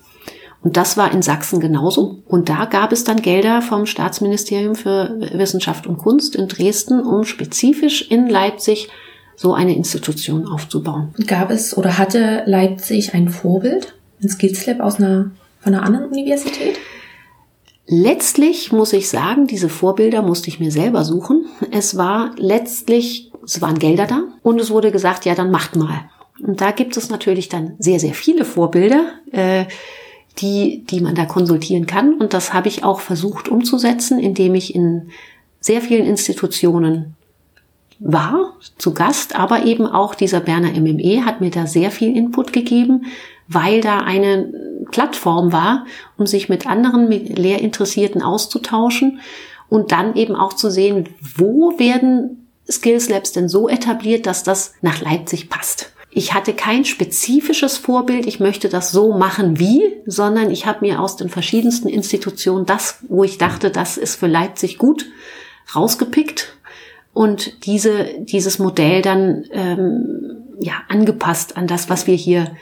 [0.62, 2.18] Und das war in Sachsen genauso.
[2.26, 7.24] Und da gab es dann Gelder vom Staatsministerium für Wissenschaft und Kunst in Dresden, um
[7.24, 8.88] spezifisch in Leipzig
[9.36, 11.14] so eine Institution aufzubauen.
[11.26, 16.10] Gab es oder hatte Leipzig ein Vorbild, ein Skills Lab aus einer, von einer anderen
[16.10, 16.78] Universität?
[17.86, 21.46] Letztlich muss ich sagen, diese Vorbilder musste ich mir selber suchen.
[21.70, 26.02] Es war letztlich, es waren Gelder da und es wurde gesagt, ja, dann macht mal.
[26.42, 29.06] Und da gibt es natürlich dann sehr, sehr viele Vorbilder.
[29.32, 29.64] Äh,
[30.40, 32.14] die, die man da konsultieren kann.
[32.14, 35.10] Und das habe ich auch versucht umzusetzen, indem ich in
[35.60, 37.16] sehr vielen Institutionen
[37.98, 42.52] war, zu Gast, aber eben auch dieser Berner MME hat mir da sehr viel Input
[42.52, 43.04] gegeben,
[43.46, 44.52] weil da eine
[44.90, 45.84] Plattform war,
[46.16, 49.20] um sich mit anderen Lehrinteressierten auszutauschen
[49.68, 54.74] und dann eben auch zu sehen, wo werden Skills Labs denn so etabliert, dass das
[54.80, 55.92] nach Leipzig passt.
[56.12, 61.00] Ich hatte kein spezifisches Vorbild, ich möchte das so machen wie, sondern ich habe mir
[61.00, 65.06] aus den verschiedensten Institutionen das, wo ich dachte, das ist für Leipzig gut,
[65.74, 66.56] rausgepickt
[67.12, 72.56] und diese, dieses Modell dann ähm, ja, angepasst an das, was wir hier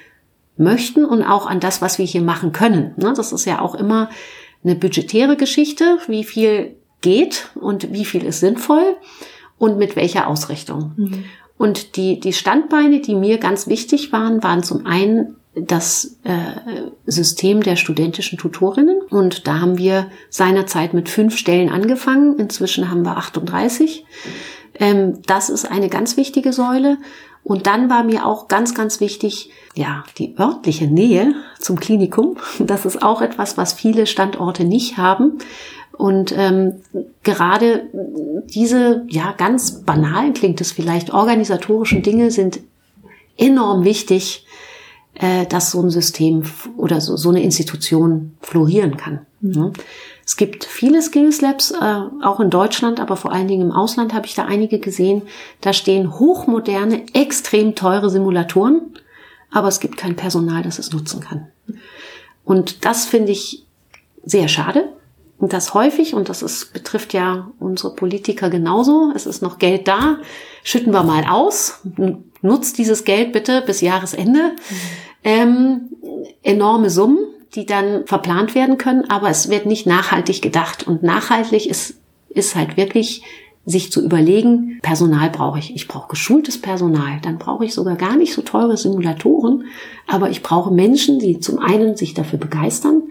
[0.58, 2.92] möchten und auch an das, was wir hier machen können.
[2.96, 4.10] Ne, das ist ja auch immer
[4.62, 8.96] eine budgetäre Geschichte, wie viel geht und wie viel ist sinnvoll
[9.56, 10.92] und mit welcher Ausrichtung.
[10.96, 11.24] Mhm.
[11.58, 17.62] Und die, die Standbeine, die mir ganz wichtig waren, waren zum einen das äh, System
[17.62, 19.00] der studentischen Tutorinnen.
[19.10, 22.38] Und da haben wir seinerzeit mit fünf Stellen angefangen.
[22.38, 24.04] Inzwischen haben wir 38.
[24.78, 26.98] Ähm, das ist eine ganz wichtige Säule.
[27.42, 32.36] Und dann war mir auch ganz, ganz wichtig, ja, die örtliche Nähe zum Klinikum.
[32.58, 35.38] Das ist auch etwas, was viele Standorte nicht haben.
[35.98, 36.74] Und ähm,
[37.24, 37.88] gerade
[38.46, 42.60] diese, ja, ganz banal klingt es vielleicht, organisatorischen Dinge sind
[43.36, 44.46] enorm wichtig,
[45.14, 46.44] äh, dass so ein System
[46.76, 49.26] oder so, so eine Institution florieren kann.
[49.40, 49.72] Mhm.
[50.24, 54.14] Es gibt viele Skills Labs, äh, auch in Deutschland, aber vor allen Dingen im Ausland
[54.14, 55.22] habe ich da einige gesehen.
[55.60, 58.82] Da stehen hochmoderne, extrem teure Simulatoren,
[59.50, 61.48] aber es gibt kein Personal, das es nutzen kann.
[62.44, 63.64] Und das finde ich
[64.24, 64.92] sehr schade.
[65.38, 69.12] Und das häufig, und das ist, betrifft ja unsere Politiker genauso.
[69.14, 70.18] Es ist noch Geld da.
[70.64, 71.80] Schütten wir mal aus.
[72.42, 74.56] Nutzt dieses Geld bitte bis Jahresende.
[75.22, 75.90] Ähm,
[76.42, 77.18] enorme Summen
[77.54, 80.86] die dann verplant werden können, aber es wird nicht nachhaltig gedacht.
[80.86, 81.94] Und nachhaltig ist,
[82.28, 83.22] ist halt wirklich
[83.64, 85.74] sich zu überlegen, Personal brauche ich.
[85.74, 87.20] Ich brauche geschultes Personal.
[87.22, 89.64] Dann brauche ich sogar gar nicht so teure Simulatoren,
[90.06, 93.02] aber ich brauche Menschen, die zum einen sich dafür begeistern,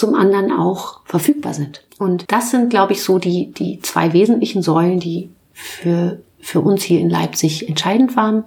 [0.00, 1.84] zum anderen auch verfügbar sind.
[1.98, 6.82] Und das sind, glaube ich, so die, die zwei wesentlichen Säulen, die für, für uns
[6.82, 8.44] hier in Leipzig entscheidend waren.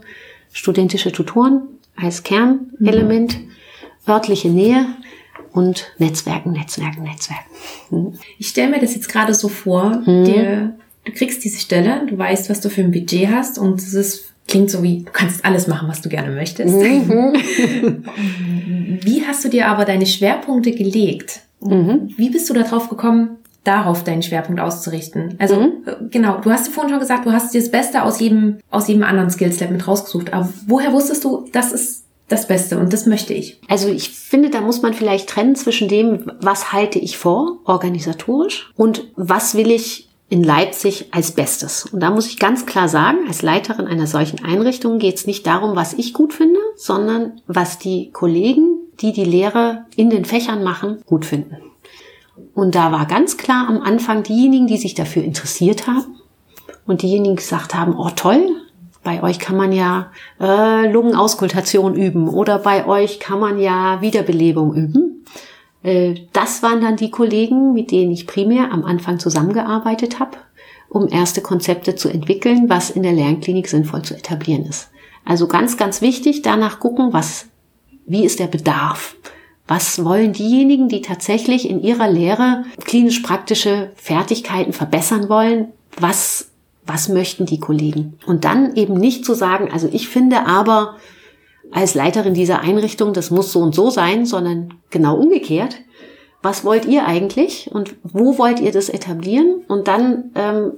[0.51, 1.61] Studentische Tutoren
[1.95, 3.51] als Kernelement, mhm.
[4.07, 4.87] örtliche Nähe,
[5.53, 7.49] und Netzwerken, Netzwerken, Netzwerken.
[7.89, 8.13] Hm.
[8.39, 10.25] Ich stelle mir das jetzt gerade so vor, hm.
[10.25, 13.93] dir, du kriegst diese Stelle, du weißt, was du für ein Budget hast und es
[13.93, 16.75] ist, klingt so wie, du kannst alles machen, was du gerne möchtest.
[16.75, 17.33] Mhm.
[19.03, 21.41] wie hast du dir aber deine Schwerpunkte gelegt?
[21.61, 22.13] Mhm.
[22.17, 25.35] Wie bist du darauf gekommen, darauf deinen Schwerpunkt auszurichten.
[25.39, 25.71] Also mhm.
[25.85, 28.87] Äh, genau, du hast vorhin schon gesagt, du hast dir das Beste aus jedem aus
[28.87, 30.33] jedem anderen Skillset mit rausgesucht.
[30.33, 33.59] Aber woher wusstest du, das ist das Beste und das möchte ich.
[33.67, 38.71] Also ich finde, da muss man vielleicht trennen zwischen dem, was halte ich vor, organisatorisch,
[38.75, 41.85] und was will ich in Leipzig als Bestes.
[41.85, 45.45] Und da muss ich ganz klar sagen, als Leiterin einer solchen Einrichtung geht es nicht
[45.45, 50.63] darum, was ich gut finde, sondern was die Kollegen, die die Lehre in den Fächern
[50.63, 51.57] machen, gut finden.
[52.55, 56.15] Und da war ganz klar am Anfang diejenigen, die sich dafür interessiert haben
[56.87, 58.55] und diejenigen gesagt haben, oh toll,
[59.03, 60.07] bei euch kann man ja
[60.41, 65.25] äh, Lungenauskultation üben oder bei euch kann man ja Wiederbelebung üben.
[65.83, 70.37] Äh, das waren dann die Kollegen, mit denen ich primär am Anfang zusammengearbeitet habe,
[70.89, 74.89] um erste Konzepte zu entwickeln, was in der Lernklinik sinnvoll zu etablieren ist.
[75.25, 77.47] Also ganz, ganz wichtig, danach gucken, was,
[78.05, 79.15] wie ist der Bedarf?
[79.67, 85.69] Was wollen diejenigen, die tatsächlich in ihrer Lehre klinisch-praktische Fertigkeiten verbessern wollen?
[85.97, 86.49] Was
[86.85, 88.17] was möchten die Kollegen?
[88.25, 90.97] Und dann eben nicht zu sagen, also ich finde aber
[91.71, 95.77] als Leiterin dieser Einrichtung, das muss so und so sein, sondern genau umgekehrt.
[96.41, 99.63] Was wollt ihr eigentlich und wo wollt ihr das etablieren?
[99.67, 100.73] Und dann ähm,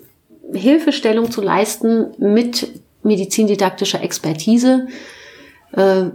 [0.53, 2.71] Hilfestellung zu leisten mit
[3.03, 4.87] medizindidaktischer Expertise.
[5.73, 6.05] Äh,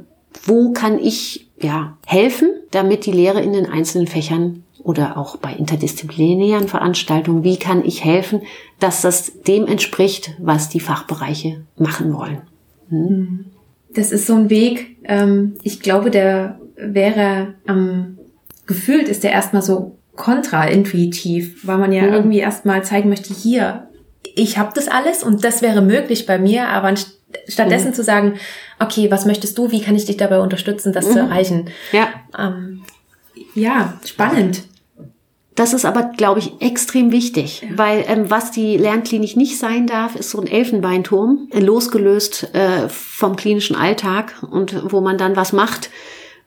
[0.44, 5.52] wo kann ich ja helfen, damit die Lehre in den einzelnen Fächern oder auch bei
[5.52, 8.42] interdisziplinären Veranstaltungen, wie kann ich helfen,
[8.78, 12.42] dass das dem entspricht, was die Fachbereiche machen wollen.
[12.88, 13.46] Hm?
[13.94, 18.18] Das ist so ein Weg, ähm, ich glaube, der wäre ähm,
[18.66, 22.12] gefühlt ist der erstmal so kontraintuitiv, weil man ja mhm.
[22.12, 23.88] irgendwie erstmal zeigen möchte, hier,
[24.34, 26.94] ich habe das alles und das wäre möglich bei mir, aber
[27.48, 27.94] stattdessen mhm.
[27.94, 28.34] zu sagen,
[28.78, 31.12] okay, was möchtest du, wie kann ich dich dabei unterstützen, das mhm.
[31.12, 31.70] zu erreichen?
[31.92, 32.08] Ja.
[32.38, 32.82] Ähm,
[33.54, 34.62] ja, spannend.
[35.60, 37.68] Das ist aber, glaube ich, extrem wichtig, ja.
[37.76, 42.88] weil ähm, was die Lernklinik nicht sein darf, ist so ein Elfenbeinturm, äh, losgelöst äh,
[42.88, 45.90] vom klinischen Alltag und wo man dann was macht,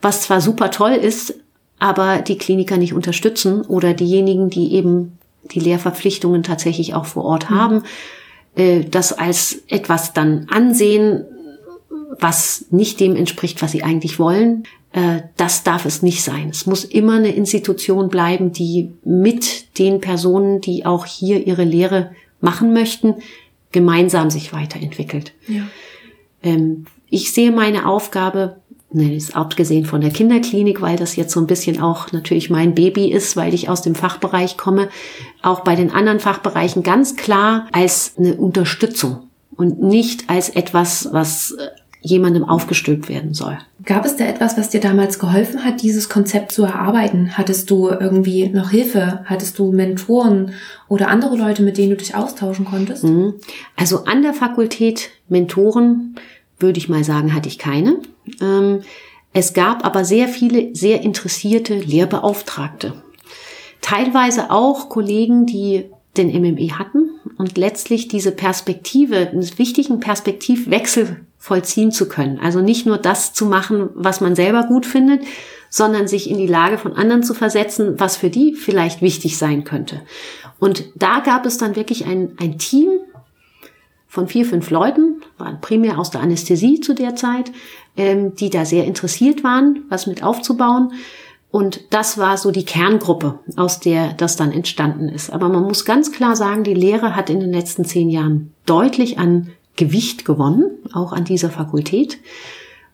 [0.01, 1.35] was zwar super toll ist,
[1.77, 7.51] aber die Kliniker nicht unterstützen oder diejenigen, die eben die Lehrverpflichtungen tatsächlich auch vor Ort
[7.51, 7.55] mhm.
[7.55, 7.83] haben,
[8.55, 11.23] äh, das als etwas dann ansehen,
[12.19, 14.63] was nicht dem entspricht, was sie eigentlich wollen.
[14.93, 16.49] Äh, das darf es nicht sein.
[16.49, 22.11] Es muss immer eine Institution bleiben, die mit den Personen, die auch hier ihre Lehre
[22.39, 23.15] machen möchten,
[23.71, 25.33] gemeinsam sich weiterentwickelt.
[25.47, 25.63] Ja.
[26.43, 28.57] Ähm, ich sehe meine Aufgabe,
[28.91, 32.75] ne, ist abgesehen von der Kinderklinik, weil das jetzt so ein bisschen auch natürlich mein
[32.75, 34.89] Baby ist, weil ich aus dem Fachbereich komme,
[35.41, 41.51] auch bei den anderen Fachbereichen ganz klar als eine Unterstützung und nicht als etwas, was
[41.51, 41.69] äh,
[42.01, 43.57] jemandem aufgestülpt werden soll.
[43.85, 47.37] Gab es da etwas, was dir damals geholfen hat, dieses Konzept zu erarbeiten?
[47.37, 49.25] Hattest du irgendwie noch Hilfe?
[49.25, 50.53] Hattest du Mentoren
[50.87, 53.03] oder andere Leute, mit denen du dich austauschen konntest?
[53.03, 53.33] Mhm.
[53.75, 56.15] Also an der Fakultät Mentoren,
[56.59, 57.97] würde ich mal sagen, hatte ich keine.
[58.41, 58.81] Ähm,
[59.33, 62.93] es gab aber sehr viele sehr interessierte Lehrbeauftragte.
[63.81, 71.91] Teilweise auch Kollegen, die den MME hatten und letztlich diese Perspektive, einen wichtigen Perspektivwechsel vollziehen
[71.91, 72.39] zu können.
[72.39, 75.23] Also nicht nur das zu machen, was man selber gut findet,
[75.69, 79.65] sondern sich in die Lage von anderen zu versetzen, was für die vielleicht wichtig sein
[79.65, 79.99] könnte.
[80.59, 82.91] Und da gab es dann wirklich ein, ein Team
[84.07, 87.51] von vier, fünf Leuten, waren primär aus der Anästhesie zu der Zeit,
[87.97, 90.93] ähm, die da sehr interessiert waren, was mit aufzubauen.
[91.51, 95.29] Und das war so die Kerngruppe, aus der das dann entstanden ist.
[95.29, 99.19] Aber man muss ganz klar sagen, die Lehre hat in den letzten zehn Jahren deutlich
[99.19, 102.19] an Gewicht gewonnen, auch an dieser Fakultät.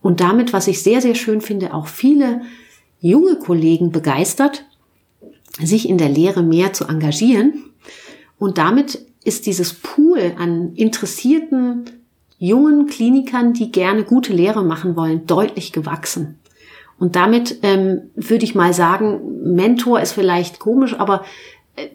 [0.02, 2.42] Und damit, was ich sehr, sehr schön finde, auch viele
[3.00, 4.65] junge Kollegen begeistert,
[5.60, 7.65] sich in der Lehre mehr zu engagieren.
[8.38, 11.89] Und damit ist dieses Pool an interessierten
[12.38, 16.39] jungen Klinikern, die gerne gute Lehre machen wollen, deutlich gewachsen.
[16.98, 21.24] Und damit ähm, würde ich mal sagen, Mentor ist vielleicht komisch, aber
[21.76, 21.88] äh,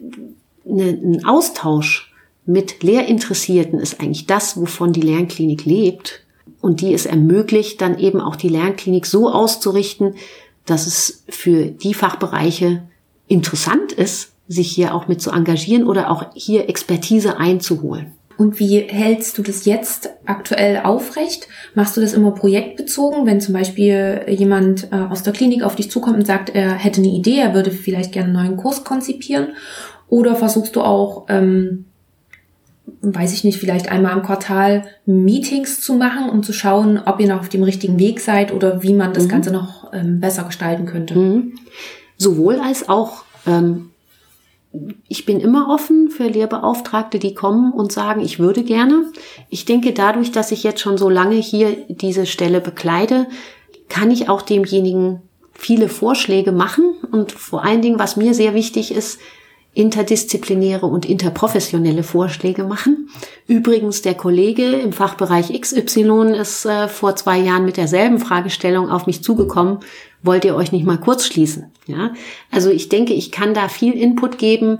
[0.63, 2.14] ne, ein Austausch
[2.45, 6.21] mit Lehrinteressierten ist eigentlich das, wovon die Lernklinik lebt.
[6.61, 10.15] Und die es ermöglicht, dann eben auch die Lernklinik so auszurichten,
[10.65, 12.83] dass es für die Fachbereiche
[13.27, 18.13] interessant ist, sich hier auch mit zu engagieren oder auch hier Expertise einzuholen.
[18.37, 21.47] Und wie hältst du das jetzt aktuell aufrecht?
[21.73, 25.89] Machst du das immer projektbezogen, wenn zum Beispiel jemand äh, aus der Klinik auf dich
[25.89, 29.53] zukommt und sagt, er hätte eine Idee, er würde vielleicht gerne einen neuen Kurs konzipieren?
[30.09, 31.85] Oder versuchst du auch, ähm,
[33.01, 37.27] weiß ich nicht, vielleicht einmal im Quartal Meetings zu machen, um zu schauen, ob ihr
[37.27, 39.29] noch auf dem richtigen Weg seid oder wie man das mhm.
[39.29, 41.15] Ganze noch ähm, besser gestalten könnte?
[41.15, 41.53] Mhm.
[42.17, 43.91] Sowohl als auch ähm,
[45.07, 49.11] ich bin immer offen für Lehrbeauftragte, die kommen und sagen, ich würde gerne.
[49.49, 53.27] Ich denke, dadurch, dass ich jetzt schon so lange hier diese Stelle bekleide,
[53.89, 55.21] kann ich auch demjenigen
[55.53, 56.95] viele Vorschläge machen.
[57.11, 59.19] Und vor allen Dingen, was mir sehr wichtig ist,
[59.75, 63.09] interdisziplinäre und interprofessionelle Vorschläge machen.
[63.45, 69.05] Übrigens, der Kollege im Fachbereich XY ist äh, vor zwei Jahren mit derselben Fragestellung auf
[69.05, 69.79] mich zugekommen.
[70.23, 71.71] Wollt ihr euch nicht mal kurz schließen?
[71.85, 72.13] Ja,
[72.49, 74.79] also ich denke, ich kann da viel Input geben,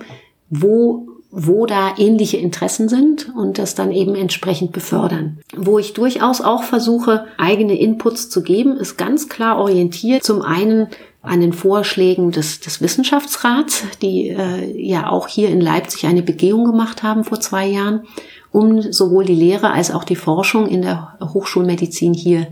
[0.50, 5.40] wo wo da ähnliche Interessen sind und das dann eben entsprechend befördern.
[5.54, 10.88] Wo ich durchaus auch versuche, eigene Inputs zu geben, ist ganz klar orientiert zum einen
[11.26, 16.66] an den Vorschlägen des, des Wissenschaftsrats, die äh, ja auch hier in Leipzig eine Begehung
[16.66, 18.02] gemacht haben vor zwei Jahren,
[18.52, 22.48] um sowohl die Lehre als auch die Forschung in der Hochschulmedizin hier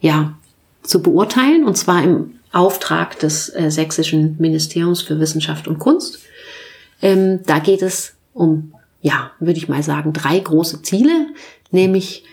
[0.00, 0.34] ja
[0.82, 6.18] zu beurteilen, und zwar im Auftrag des äh, Sächsischen Ministeriums für Wissenschaft und Kunst.
[7.00, 11.28] Ähm, da geht es um, ja, würde ich mal sagen, drei große Ziele,
[11.70, 12.24] nämlich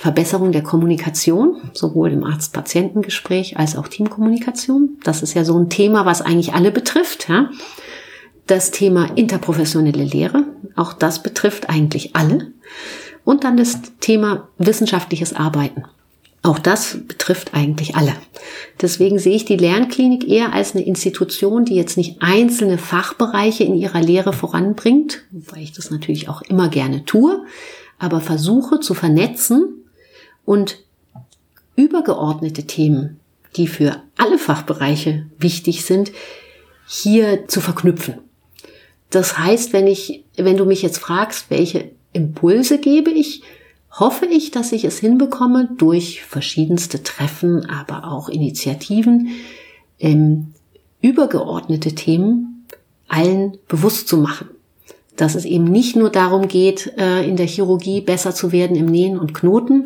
[0.00, 4.96] Verbesserung der Kommunikation, sowohl im Arzt-Patientengespräch als auch Teamkommunikation.
[5.04, 7.28] Das ist ja so ein Thema, was eigentlich alle betrifft.
[7.28, 7.50] Ja?
[8.46, 12.50] Das Thema interprofessionelle Lehre, auch das betrifft eigentlich alle.
[13.26, 15.84] Und dann das Thema wissenschaftliches Arbeiten.
[16.42, 18.14] Auch das betrifft eigentlich alle.
[18.80, 23.74] Deswegen sehe ich die Lernklinik eher als eine Institution, die jetzt nicht einzelne Fachbereiche in
[23.74, 27.44] ihrer Lehre voranbringt, wobei ich das natürlich auch immer gerne tue,
[27.98, 29.79] aber versuche zu vernetzen
[30.50, 30.78] und
[31.76, 33.20] übergeordnete Themen,
[33.54, 36.10] die für alle Fachbereiche wichtig sind,
[36.88, 38.14] hier zu verknüpfen.
[39.10, 43.42] Das heißt, wenn ich, wenn du mich jetzt fragst, welche Impulse gebe ich,
[43.92, 49.28] hoffe ich, dass ich es hinbekomme, durch verschiedenste Treffen, aber auch Initiativen,
[50.00, 50.48] ähm,
[51.00, 52.66] übergeordnete Themen
[53.06, 54.48] allen bewusst zu machen.
[55.14, 58.86] Dass es eben nicht nur darum geht, äh, in der Chirurgie besser zu werden im
[58.86, 59.84] Nähen und Knoten,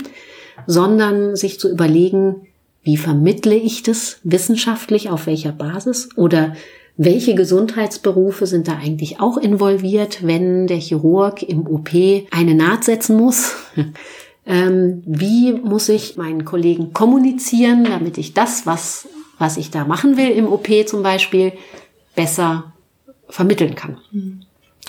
[0.66, 2.46] sondern sich zu überlegen,
[2.82, 6.54] wie vermittle ich das wissenschaftlich, auf welcher Basis oder
[6.96, 11.90] welche Gesundheitsberufe sind da eigentlich auch involviert, wenn der Chirurg im OP
[12.30, 13.56] eine Naht setzen muss?
[14.46, 20.16] ähm, wie muss ich meinen Kollegen kommunizieren, damit ich das, was, was ich da machen
[20.16, 21.52] will im OP zum Beispiel,
[22.14, 22.72] besser
[23.28, 23.98] vermitteln kann?
[24.12, 24.43] Mhm.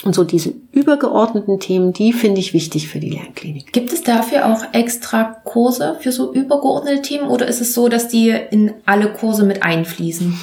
[0.05, 3.73] Und so diese übergeordneten Themen, die finde ich wichtig für die Lernklinik.
[3.73, 8.07] Gibt es dafür auch extra Kurse für so übergeordnete Themen oder ist es so, dass
[8.07, 10.39] die in alle Kurse mit einfließen?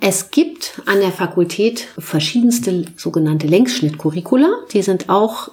[0.00, 4.48] Es gibt an der Fakultät verschiedenste sogenannte Längsschnittcurricula.
[4.72, 5.50] Die sind auch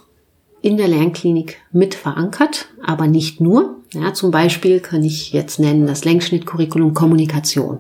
[0.62, 3.76] in der Lernklinik mit verankert, aber nicht nur.
[3.94, 7.80] Ja, zum Beispiel kann ich jetzt nennen das Längsschnittcurriculum Kommunikation.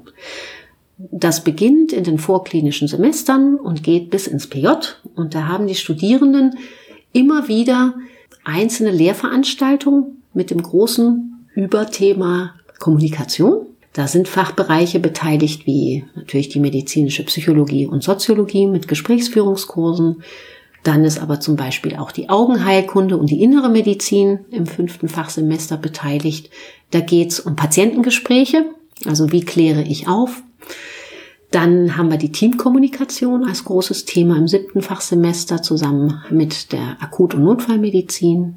[0.98, 4.68] Das beginnt in den vorklinischen Semestern und geht bis ins PJ.
[5.16, 6.58] Und da haben die Studierenden
[7.14, 7.94] immer wieder
[8.44, 13.68] einzelne Lehrveranstaltungen mit dem großen Überthema Kommunikation.
[13.94, 20.24] Da sind Fachbereiche beteiligt, wie natürlich die medizinische Psychologie und Soziologie mit Gesprächsführungskursen.
[20.84, 25.78] Dann ist aber zum Beispiel auch die Augenheilkunde und die innere Medizin im fünften Fachsemester
[25.78, 26.50] beteiligt.
[26.92, 28.66] Da geht's um Patientengespräche,
[29.06, 30.44] also wie kläre ich auf.
[31.52, 37.36] Dann haben wir die Teamkommunikation als großes Thema im siebten Fachsemester zusammen mit der Akut-
[37.36, 38.56] und Notfallmedizin.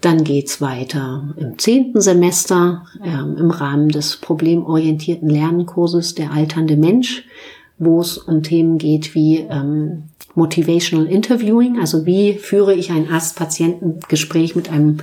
[0.00, 7.24] Dann geht's weiter im zehnten Semester ähm, im Rahmen des problemorientierten Lernkurses Der alternde Mensch,
[7.78, 14.56] wo es um Themen geht wie ähm, Motivational Interviewing, also wie führe ich ein Arzt-Patienten-Gespräch
[14.56, 14.98] mit einem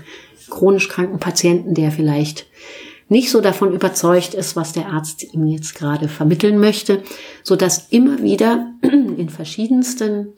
[0.49, 2.47] chronisch kranken Patienten, der vielleicht
[3.09, 7.03] nicht so davon überzeugt ist, was der Arzt ihm jetzt gerade vermitteln möchte,
[7.43, 10.33] so dass immer wieder in verschiedensten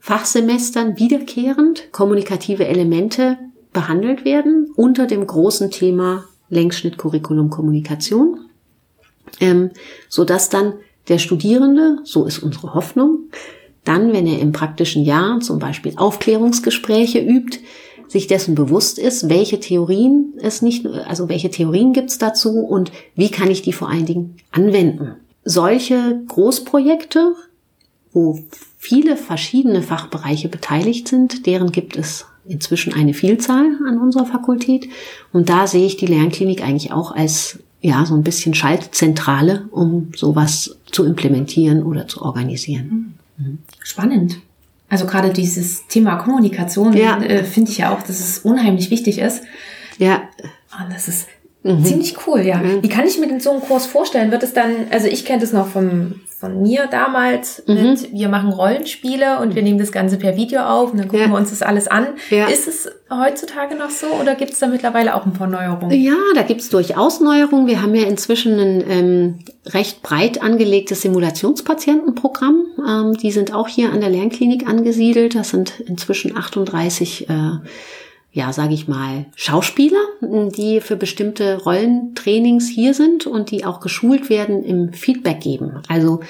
[0.00, 3.38] Fachsemestern wiederkehrend kommunikative Elemente
[3.72, 8.46] behandelt werden unter dem großen Thema Längsschnitt Curriculum Kommunikation,
[9.40, 9.70] ähm,
[10.08, 10.74] so dass dann
[11.08, 13.30] der Studierende, so ist unsere Hoffnung,
[13.84, 17.60] dann, wenn er im praktischen Jahr zum Beispiel Aufklärungsgespräche übt,
[18.08, 22.90] sich dessen bewusst ist, welche Theorien es nicht, also welche Theorien gibt es dazu und
[23.14, 25.14] wie kann ich die vor allen Dingen anwenden.
[25.44, 27.34] Solche Großprojekte,
[28.12, 28.40] wo
[28.78, 34.88] viele verschiedene Fachbereiche beteiligt sind, deren gibt es inzwischen eine Vielzahl an unserer Fakultät.
[35.32, 40.10] Und da sehe ich die Lernklinik eigentlich auch als ja, so ein bisschen Schaltzentrale, um
[40.16, 43.18] sowas zu implementieren oder zu organisieren.
[43.36, 43.58] Mhm.
[43.82, 44.40] Spannend.
[44.88, 47.20] Also gerade dieses Thema Kommunikation ja.
[47.20, 49.42] äh, finde ich ja auch, dass es unheimlich wichtig ist.
[49.98, 50.22] Ja.
[50.80, 51.28] Und das ist
[51.62, 51.84] mhm.
[51.84, 52.58] ziemlich cool, ja.
[52.58, 52.82] Mhm.
[52.82, 54.30] Wie kann ich mir denn so einen Kurs vorstellen?
[54.30, 57.74] Wird es dann, also ich kenne das noch vom, von mir damals mhm.
[57.74, 61.26] mit, wir machen Rollenspiele und wir nehmen das Ganze per Video auf und dann gucken
[61.26, 61.32] ja.
[61.32, 62.06] wir uns das alles an.
[62.30, 62.46] Ja.
[62.46, 66.00] Ist es heutzutage noch so oder gibt es da mittlerweile auch ein paar Neuerungen?
[66.00, 67.66] Ja, da gibt es durchaus Neuerungen.
[67.66, 72.66] Wir haben ja inzwischen ein ähm, recht breit angelegtes Simulationspatientenprogramm.
[72.86, 75.34] Ähm, die sind auch hier an der Lernklinik angesiedelt.
[75.34, 77.34] Das sind inzwischen 38 äh,
[78.32, 84.30] ja, sage ich mal, Schauspieler, die für bestimmte Rollentrainings hier sind und die auch geschult
[84.30, 85.82] werden im Feedback geben.
[85.88, 86.20] Also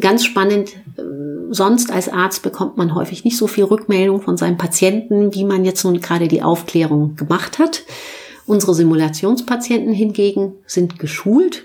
[0.00, 1.02] ganz spannend, äh,
[1.50, 5.64] sonst als Arzt bekommt man häufig nicht so viel Rückmeldung von seinen Patienten, wie man
[5.64, 7.82] jetzt nun gerade die Aufklärung gemacht hat.
[8.46, 11.64] Unsere Simulationspatienten hingegen sind geschult,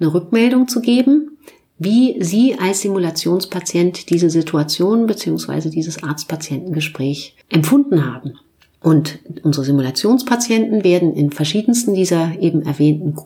[0.00, 1.38] eine Rückmeldung zu geben,
[1.78, 8.34] wie Sie als Simulationspatient diese Situation beziehungsweise dieses Arzt-Patientengespräch empfunden haben.
[8.80, 13.16] Und unsere Simulationspatienten werden in verschiedensten dieser eben erwähnten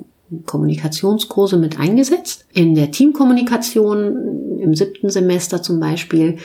[0.47, 2.47] Kommunikationskurse mit eingesetzt.
[2.53, 6.39] In der Teamkommunikation im siebten Semester zum Beispiel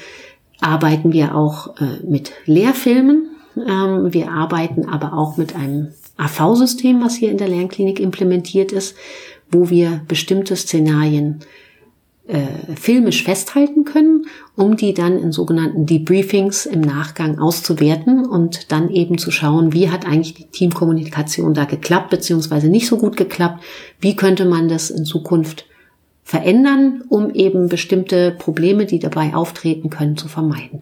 [0.59, 3.29] arbeiten wir auch äh, mit Lehrfilmen.
[3.55, 8.95] Ähm, wir arbeiten aber auch mit einem AV-System, was hier in der Lernklinik implementiert ist,
[9.49, 11.39] wo wir bestimmte Szenarien
[12.27, 14.25] äh, filmisch festhalten können,
[14.55, 19.89] um die dann in sogenannten Debriefings im Nachgang auszuwerten und dann eben zu schauen, wie
[19.89, 23.63] hat eigentlich die Teamkommunikation da geklappt, beziehungsweise nicht so gut geklappt,
[24.01, 25.65] wie könnte man das in Zukunft
[26.23, 30.81] verändern, um eben bestimmte Probleme, die dabei auftreten können, zu vermeiden.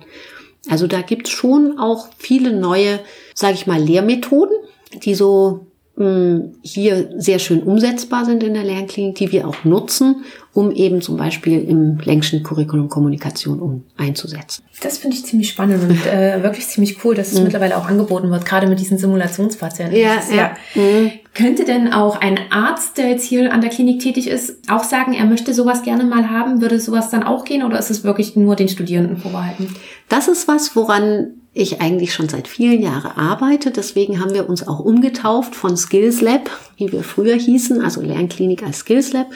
[0.67, 2.99] Also da gibt's schon auch viele neue,
[3.35, 4.55] sage ich mal, Lehrmethoden,
[5.03, 5.67] die so
[5.97, 11.15] hier sehr schön umsetzbar sind in der Lernklinik, die wir auch nutzen, um eben zum
[11.15, 14.65] Beispiel im längsten Curriculum Kommunikation um einzusetzen.
[14.81, 17.45] Das finde ich ziemlich spannend und äh, wirklich ziemlich cool, dass es mhm.
[17.45, 19.97] mittlerweile auch angeboten wird, gerade mit diesen Simulationspatienten.
[19.97, 20.35] Ja, ja.
[20.35, 20.57] ja.
[20.75, 21.11] Mhm.
[21.33, 25.13] Könnte denn auch ein Arzt, der jetzt hier an der Klinik tätig ist, auch sagen,
[25.13, 26.59] er möchte sowas gerne mal haben?
[26.59, 29.73] Würde sowas dann auch gehen oder ist es wirklich nur den Studierenden vorbehalten?
[30.09, 33.71] Das ist was, woran ich eigentlich schon seit vielen Jahren arbeite.
[33.71, 38.61] Deswegen haben wir uns auch umgetauft von Skills Lab, wie wir früher hießen, also Lernklinik
[38.61, 39.27] als Skills Lab,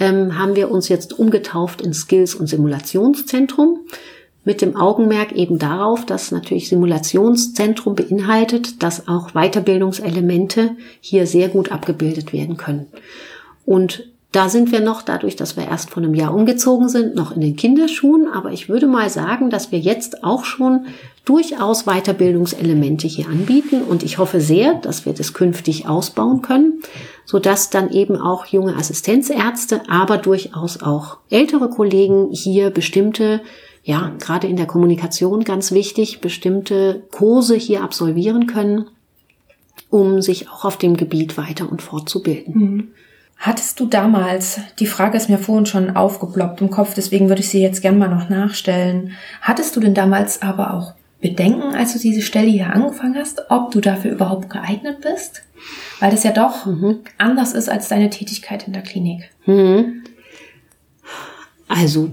[0.00, 3.78] ähm, haben wir uns jetzt umgetauft in Skills- und Simulationszentrum
[4.44, 11.70] mit dem Augenmerk eben darauf, dass natürlich Simulationszentrum beinhaltet, dass auch Weiterbildungselemente hier sehr gut
[11.70, 12.86] abgebildet werden können.
[13.64, 17.32] Und da sind wir noch, dadurch, dass wir erst vor einem Jahr umgezogen sind, noch
[17.34, 18.26] in den Kinderschuhen.
[18.26, 20.86] Aber ich würde mal sagen, dass wir jetzt auch schon
[21.26, 23.82] durchaus Weiterbildungselemente hier anbieten.
[23.82, 26.82] Und ich hoffe sehr, dass wir das künftig ausbauen können,
[27.26, 33.42] sodass dann eben auch junge Assistenzärzte, aber durchaus auch ältere Kollegen hier bestimmte
[33.84, 38.86] ja, gerade in der Kommunikation ganz wichtig, bestimmte Kurse hier absolvieren können,
[39.90, 42.54] um sich auch auf dem Gebiet weiter und fortzubilden.
[42.54, 42.88] Mhm.
[43.42, 47.48] Hattest du damals, die Frage ist mir vorhin schon aufgeploppt im Kopf, deswegen würde ich
[47.48, 49.14] sie jetzt gerne mal noch nachstellen.
[49.40, 53.72] Hattest du denn damals aber auch Bedenken, als du diese Stelle hier angefangen hast, ob
[53.72, 55.42] du dafür überhaupt geeignet bist?
[55.98, 57.00] Weil das ja doch mhm.
[57.18, 59.28] anders ist als deine Tätigkeit in der Klinik.
[59.44, 60.04] Mhm.
[61.66, 62.12] Also,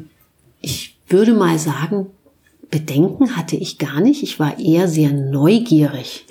[0.61, 2.07] ich würde mal sagen,
[2.71, 4.23] Bedenken hatte ich gar nicht.
[4.23, 6.25] Ich war eher sehr neugierig,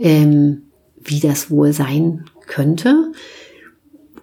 [0.00, 0.62] ähm,
[1.00, 3.12] wie das wohl sein könnte.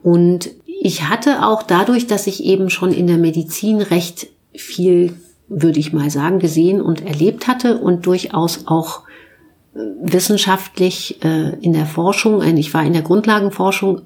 [0.04, 5.14] Und ich hatte auch dadurch, dass ich eben schon in der Medizin recht viel,
[5.48, 9.04] würde ich mal sagen, gesehen und erlebt hatte und durchaus auch
[9.76, 14.02] äh, wissenschaftlich äh, in der Forschung, äh, ich war in der Grundlagenforschung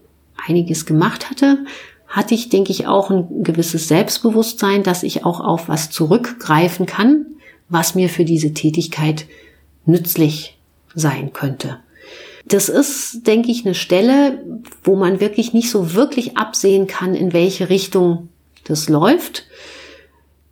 [0.48, 1.60] einiges gemacht hatte,
[2.08, 7.26] hatte ich, denke ich, auch ein gewisses Selbstbewusstsein, dass ich auch auf was zurückgreifen kann,
[7.70, 9.26] was mir für diese Tätigkeit
[9.86, 10.58] nützlich
[10.94, 11.80] sein könnte.
[12.48, 14.44] Das ist, denke ich, eine Stelle,
[14.84, 18.30] wo man wirklich nicht so wirklich absehen kann, in welche Richtung
[18.66, 19.46] das läuft.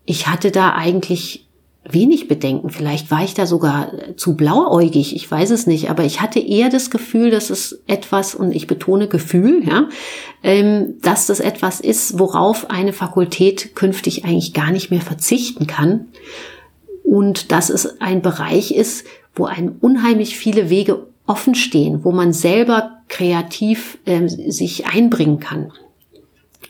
[0.05, 1.47] Ich hatte da eigentlich
[1.89, 2.69] wenig Bedenken.
[2.69, 6.69] Vielleicht war ich da sogar zu blauäugig, ich weiß es nicht, aber ich hatte eher
[6.69, 9.89] das Gefühl, dass es etwas, und ich betone Gefühl, ja,
[10.43, 16.07] ähm, dass das etwas ist, worauf eine Fakultät künftig eigentlich gar nicht mehr verzichten kann.
[17.03, 22.33] Und dass es ein Bereich ist, wo einem unheimlich viele Wege offen stehen, wo man
[22.33, 25.71] selber kreativ äh, sich einbringen kann.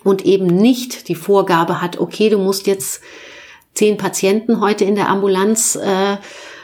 [0.04, 3.02] Und eben nicht die Vorgabe hat, okay, du musst jetzt
[3.74, 6.18] zehn Patienten heute in der Ambulanz äh,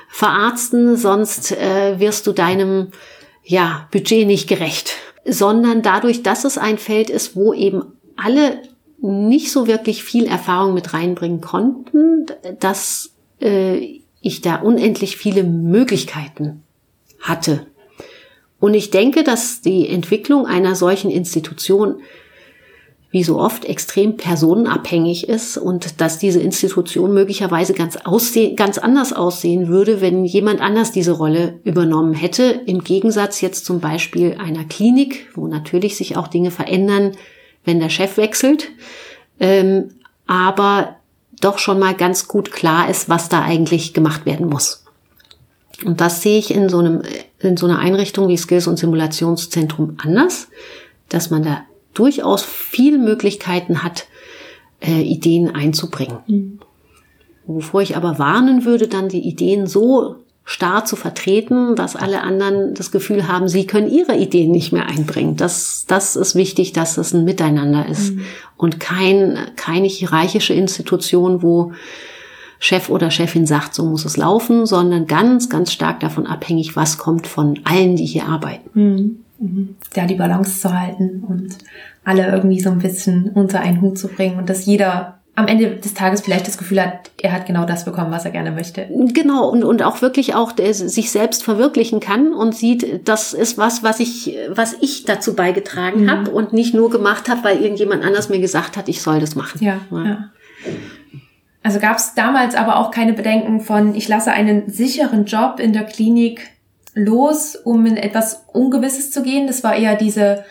[0.09, 2.91] verarzten, sonst äh, wirst du deinem
[3.43, 7.83] ja, Budget nicht gerecht, sondern dadurch, dass es ein Feld ist, wo eben
[8.15, 8.61] alle
[9.01, 12.25] nicht so wirklich viel Erfahrung mit reinbringen konnten,
[12.59, 16.63] dass äh, ich da unendlich viele Möglichkeiten
[17.19, 17.65] hatte,
[18.59, 22.01] und ich denke, dass die Entwicklung einer solchen Institution
[23.11, 29.13] wie so oft extrem personenabhängig ist und dass diese Institution möglicherweise ganz, aussehen, ganz anders
[29.13, 32.61] aussehen würde, wenn jemand anders diese Rolle übernommen hätte.
[32.67, 37.13] Im Gegensatz jetzt zum Beispiel einer Klinik, wo natürlich sich auch Dinge verändern,
[37.65, 38.69] wenn der Chef wechselt,
[39.39, 39.95] ähm,
[40.27, 40.97] aber
[41.41, 44.85] doch schon mal ganz gut klar ist, was da eigentlich gemacht werden muss.
[45.85, 47.01] Und das sehe ich in so, einem,
[47.39, 50.49] in so einer Einrichtung wie Skills- und Simulationszentrum anders,
[51.07, 51.63] dass man da
[51.93, 54.07] durchaus viele Möglichkeiten hat,
[54.81, 56.19] äh, Ideen einzubringen.
[56.27, 56.59] Mhm.
[57.45, 62.73] Wovor ich aber warnen würde, dann die Ideen so starr zu vertreten, dass alle anderen
[62.73, 65.35] das Gefühl haben, sie können ihre Ideen nicht mehr einbringen.
[65.35, 68.21] Das, das ist wichtig, dass es ein Miteinander ist mhm.
[68.57, 71.73] und kein, keine hierarchische Institution, wo
[72.59, 76.97] Chef oder Chefin sagt, so muss es laufen, sondern ganz, ganz stark davon abhängig, was
[76.97, 78.69] kommt von allen, die hier arbeiten.
[78.73, 79.19] Mhm.
[79.39, 79.75] Mhm.
[79.93, 81.57] Da die Balance zu halten und
[82.03, 85.77] alle irgendwie so ein bisschen unter einen Hut zu bringen und dass jeder am Ende
[85.77, 88.89] des Tages vielleicht das Gefühl hat, er hat genau das bekommen, was er gerne möchte.
[89.13, 93.57] Genau, und, und auch wirklich auch der, sich selbst verwirklichen kann und sieht, das ist
[93.57, 96.11] was, was ich, was ich dazu beigetragen mhm.
[96.11, 99.35] habe und nicht nur gemacht habe, weil irgendjemand anders mir gesagt hat, ich soll das
[99.35, 99.63] machen.
[99.63, 100.03] Ja, ja.
[100.03, 100.29] ja.
[101.61, 105.73] Also gab es damals aber auch keine Bedenken von, ich lasse einen sicheren Job in
[105.73, 106.49] der Klinik
[106.93, 109.47] los, um in etwas Ungewisses zu gehen.
[109.47, 110.43] Das war eher diese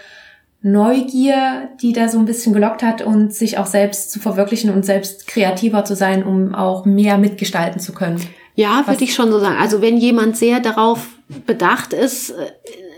[0.60, 4.84] Neugier, die da so ein bisschen gelockt hat und sich auch selbst zu verwirklichen und
[4.84, 8.20] selbst kreativer zu sein, um auch mehr mitgestalten zu können.
[8.54, 9.56] Ja, würde ich schon so sagen.
[9.58, 11.06] Also wenn jemand sehr darauf
[11.46, 12.34] bedacht ist,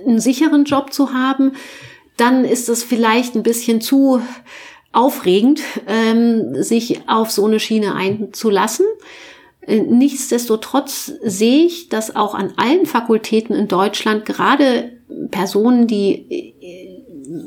[0.07, 1.53] einen sicheren Job zu haben,
[2.17, 4.23] dann ist es vielleicht ein bisschen zu
[4.93, 8.86] aufregend, ähm, sich auf so eine Schiene einzulassen.
[9.61, 14.93] Äh, nichtsdestotrotz sehe ich, dass auch an allen Fakultäten in Deutschland gerade
[15.30, 17.01] Personen, die äh,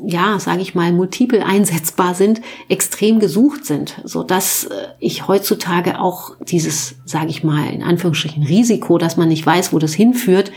[0.06, 6.00] ja, sage ich mal, multiple einsetzbar sind, extrem gesucht sind, so dass äh, ich heutzutage
[6.00, 10.52] auch dieses, sage ich mal, in Anführungsstrichen Risiko, dass man nicht weiß, wo das hinführt,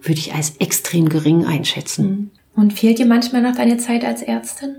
[0.00, 2.30] würde ich als extrem gering einschätzen.
[2.56, 4.76] Und fehlt dir manchmal noch deine Zeit als Ärztin?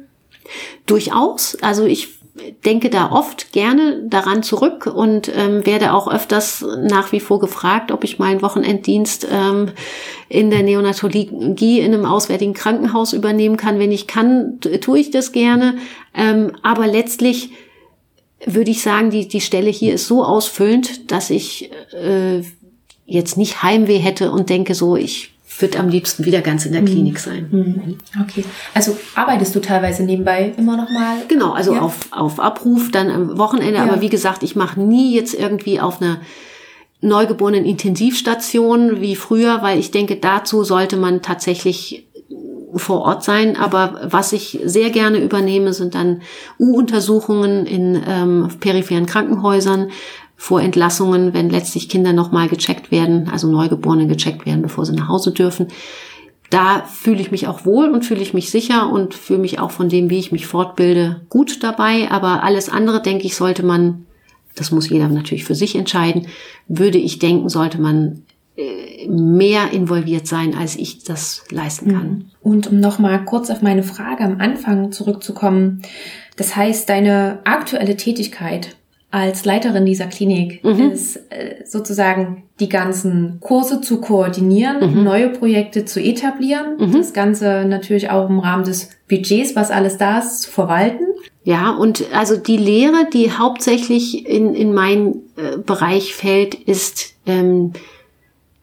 [0.85, 1.57] Durchaus.
[1.61, 2.09] Also ich
[2.65, 7.91] denke da oft gerne daran zurück und ähm, werde auch öfters nach wie vor gefragt,
[7.91, 9.71] ob ich meinen Wochenenddienst ähm,
[10.29, 13.77] in der Neonatologie in einem auswärtigen Krankenhaus übernehmen kann.
[13.77, 15.75] Wenn ich kann, tue ich das gerne.
[16.15, 17.51] Ähm, aber letztlich
[18.45, 22.41] würde ich sagen, die, die Stelle hier ist so ausfüllend, dass ich äh,
[23.05, 26.83] jetzt nicht Heimweh hätte und denke so, ich wird am liebsten wieder ganz in der
[26.83, 27.17] Klinik mhm.
[27.17, 27.47] sein.
[27.51, 27.97] Mhm.
[28.21, 28.45] Okay.
[28.73, 31.17] Also arbeitest du teilweise nebenbei immer noch mal?
[31.27, 31.81] Genau, also ja.
[31.81, 33.75] auf, auf Abruf, dann am Wochenende.
[33.75, 33.83] Ja.
[33.83, 36.19] Aber wie gesagt, ich mache nie jetzt irgendwie auf einer
[37.01, 42.07] neugeborenen Intensivstation wie früher, weil ich denke, dazu sollte man tatsächlich
[42.75, 43.57] vor Ort sein.
[43.57, 46.21] Aber was ich sehr gerne übernehme, sind dann
[46.59, 49.91] U-Untersuchungen in ähm, peripheren Krankenhäusern,
[50.35, 55.07] vor Entlassungen, wenn letztlich Kinder nochmal gecheckt werden, also Neugeborene gecheckt werden, bevor sie nach
[55.07, 55.67] Hause dürfen.
[56.49, 59.71] Da fühle ich mich auch wohl und fühle ich mich sicher und fühle mich auch
[59.71, 62.11] von dem, wie ich mich fortbilde, gut dabei.
[62.11, 64.05] Aber alles andere, denke ich, sollte man
[64.55, 66.27] das muss jeder natürlich für sich entscheiden,
[66.67, 68.23] würde ich denken, sollte man
[68.55, 72.09] äh, mehr involviert sein, als ich das leisten kann.
[72.09, 72.25] Mhm.
[72.41, 75.81] Und um nochmal kurz auf meine Frage am Anfang zurückzukommen,
[76.37, 78.75] das heißt, deine aktuelle Tätigkeit
[79.13, 80.89] als Leiterin dieser Klinik mhm.
[80.89, 85.03] ist äh, sozusagen die ganzen Kurse zu koordinieren, mhm.
[85.03, 86.93] neue Projekte zu etablieren, mhm.
[86.93, 91.03] das Ganze natürlich auch im Rahmen des Budgets, was alles da ist, zu verwalten.
[91.43, 97.73] Ja, und also die Lehre, die hauptsächlich in, in meinen äh, Bereich fällt, ist ähm,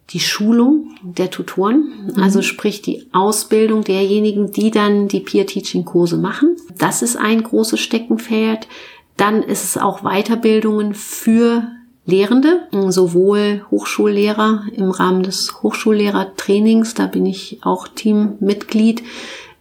[0.08, 2.20] die Schulung der Tutoren, mhm.
[2.20, 6.56] also sprich die Ausbildung derjenigen, die dann die Peer-Teaching-Kurse machen.
[6.76, 8.66] Das ist ein großes Steckenpferd.
[9.16, 11.68] Dann ist es auch Weiterbildungen für
[12.06, 19.02] Lehrende, sowohl Hochschullehrer im Rahmen des Hochschullehrertrainings, da bin ich auch Teammitglied,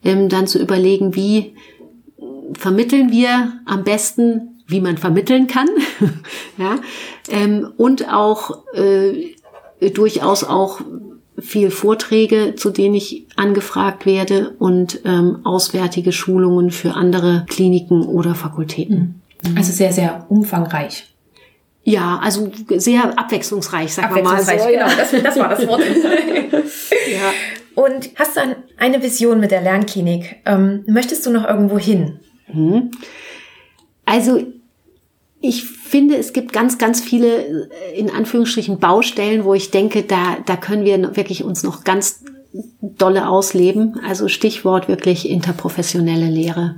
[0.03, 1.53] ähm, dann zu überlegen, wie
[2.53, 5.67] vermitteln wir am besten, wie man vermitteln kann,
[6.57, 6.79] ja,
[7.29, 9.35] ähm, und auch äh,
[9.93, 10.81] durchaus auch
[11.37, 18.35] viel Vorträge, zu denen ich angefragt werde und ähm, auswärtige Schulungen für andere Kliniken oder
[18.35, 19.18] Fakultäten.
[19.55, 21.05] Also sehr, sehr umfangreich.
[21.83, 24.51] Ja, also sehr abwechslungsreich, sagen wir mal so.
[24.51, 25.81] Genau, das, das war das Wort.
[27.11, 27.33] ja.
[27.75, 28.41] Und hast du
[28.77, 30.41] eine Vision mit der Lernklinik?
[30.45, 32.19] Ähm, möchtest du noch irgendwo hin?
[32.51, 32.91] Mhm.
[34.05, 34.45] Also
[35.41, 40.37] ich finde, es gibt ganz, ganz viele, äh, in Anführungsstrichen, Baustellen, wo ich denke, da,
[40.45, 42.23] da können wir wirklich uns noch ganz
[42.81, 43.99] dolle ausleben.
[44.05, 46.77] Also Stichwort wirklich interprofessionelle Lehre.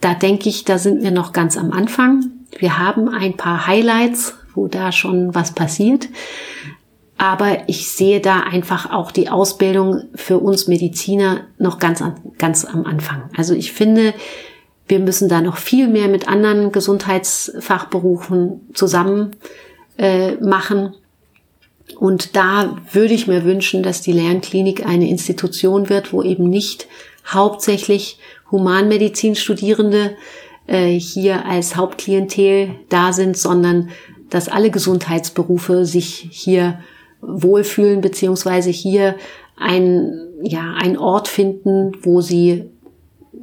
[0.00, 2.30] Da denke ich, da sind wir noch ganz am Anfang.
[2.58, 6.08] Wir haben ein paar Highlights, wo da schon was passiert.
[7.18, 12.02] Aber ich sehe da einfach auch die Ausbildung für uns Mediziner noch ganz,
[12.38, 13.30] ganz am Anfang.
[13.36, 14.12] Also ich finde,
[14.86, 19.30] wir müssen da noch viel mehr mit anderen Gesundheitsfachberufen zusammen
[19.96, 20.94] äh, machen.
[21.98, 26.86] Und da würde ich mir wünschen, dass die Lernklinik eine Institution wird, wo eben nicht
[27.26, 28.18] hauptsächlich
[28.50, 30.16] Humanmedizinstudierende
[30.66, 33.90] äh, hier als Hauptklientel da sind, sondern
[34.30, 36.80] dass alle Gesundheitsberufe sich hier
[37.20, 39.16] wohlfühlen, beziehungsweise hier
[39.56, 42.64] ein, ja, ein Ort finden, wo sie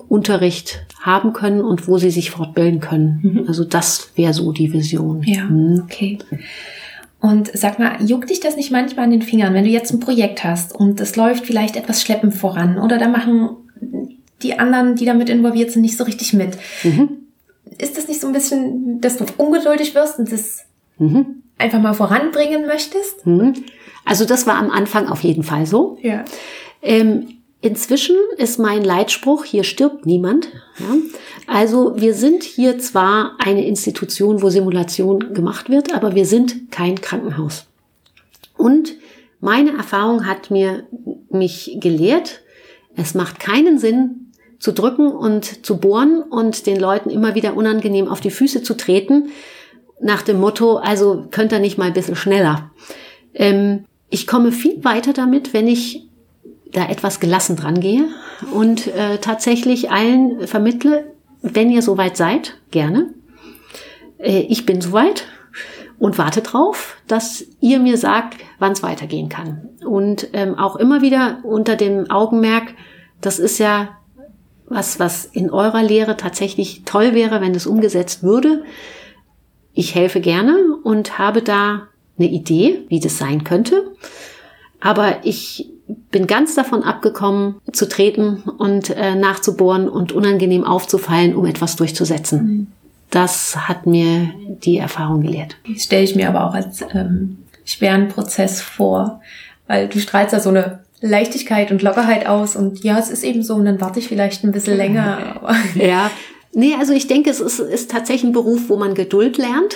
[0.09, 3.19] Unterricht haben können und wo sie sich fortbilden können.
[3.23, 3.45] Mhm.
[3.47, 5.23] Also das wäre so die Vision.
[5.23, 5.81] Ja, mhm.
[5.83, 6.17] okay.
[7.19, 10.01] Und sag mal, juckt dich das nicht manchmal an den Fingern, wenn du jetzt ein
[10.01, 13.49] Projekt hast und es läuft vielleicht etwas schleppend voran oder da machen
[14.43, 16.57] die anderen, die damit involviert sind, nicht so richtig mit.
[16.83, 17.27] Mhm.
[17.77, 20.65] Ist das nicht so ein bisschen, dass du ungeduldig wirst und das
[20.97, 21.43] mhm.
[21.57, 23.25] einfach mal voranbringen möchtest?
[23.25, 23.53] Mhm.
[24.05, 25.97] Also das war am Anfang auf jeden Fall so.
[26.01, 26.25] Ja.
[26.81, 27.27] Ähm,
[27.63, 30.49] Inzwischen ist mein Leitspruch, hier stirbt niemand.
[30.79, 30.95] Ja?
[31.47, 36.99] Also wir sind hier zwar eine Institution, wo Simulation gemacht wird, aber wir sind kein
[36.99, 37.67] Krankenhaus.
[38.57, 38.95] Und
[39.39, 40.85] meine Erfahrung hat mir
[41.29, 42.41] mich gelehrt,
[42.97, 44.22] es macht keinen Sinn
[44.63, 48.77] zu drücken und zu bohren und den Leuten immer wieder unangenehm auf die Füße zu
[48.77, 49.27] treten,
[49.99, 52.71] nach dem Motto, also könnt ihr nicht mal ein bisschen schneller.
[53.33, 56.07] Ähm, ich komme viel weiter damit, wenn ich
[56.71, 58.07] da etwas gelassen dran gehe
[58.53, 61.11] und äh, tatsächlich allen vermittle,
[61.41, 63.13] wenn ihr soweit seid, gerne.
[64.17, 65.25] Äh, ich bin soweit
[65.99, 69.67] und warte drauf, dass ihr mir sagt, wann es weitergehen kann.
[69.85, 72.75] Und ähm, auch immer wieder unter dem Augenmerk,
[73.19, 73.97] das ist ja
[74.67, 78.63] was, was in eurer Lehre tatsächlich toll wäre, wenn es umgesetzt würde.
[79.73, 81.87] Ich helfe gerne und habe da
[82.17, 83.91] eine Idee, wie das sein könnte.
[84.79, 85.69] Aber ich
[86.11, 92.43] bin ganz davon abgekommen, zu treten und äh, nachzubohren und unangenehm aufzufallen, um etwas durchzusetzen.
[92.43, 92.67] Mhm.
[93.09, 95.57] Das hat mir die Erfahrung gelehrt.
[95.71, 99.21] Das stelle ich mir aber auch als ähm, schweren Prozess vor,
[99.67, 103.43] weil du strahlst da so eine Leichtigkeit und Lockerheit aus und ja, es ist eben
[103.43, 105.41] so und dann warte ich vielleicht ein bisschen länger.
[105.75, 106.09] ja,
[106.53, 109.75] nee, also ich denke, es ist, ist tatsächlich ein Beruf, wo man Geduld lernt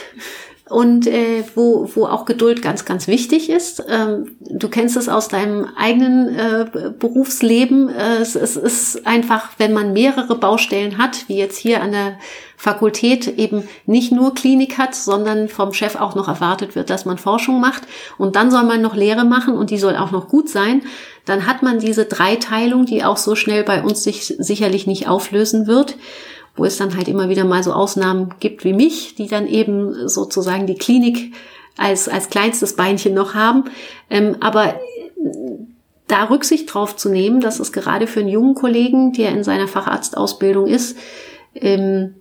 [0.70, 3.84] und äh, wo, wo auch Geduld ganz, ganz wichtig ist.
[3.90, 7.90] Ähm, du kennst es aus deinem eigenen äh, Berufsleben.
[7.90, 12.18] Äh, es, es ist einfach, wenn man mehrere Baustellen hat, wie jetzt hier an der
[12.60, 17.20] Fakultät eben nicht nur Klinik hat, sondern vom Chef auch noch erwartet wird, dass man
[17.20, 17.84] Forschung macht
[18.18, 20.82] und dann soll man noch Lehre machen und die soll auch noch gut sein,
[21.26, 25.68] dann hat man diese Dreiteilung, die auch so schnell bei uns sich sicherlich nicht auflösen
[25.68, 25.96] wird
[26.58, 30.10] wo es dann halt immer wieder mal so Ausnahmen gibt wie mich, die dann eben
[30.10, 31.34] sozusagen die Klinik
[31.78, 33.66] als, als kleinstes Beinchen noch haben.
[34.10, 34.80] Ähm, aber
[36.08, 39.68] da Rücksicht drauf zu nehmen, dass es gerade für einen jungen Kollegen, der in seiner
[39.68, 40.98] Facharztausbildung ist,
[41.54, 42.16] ähm,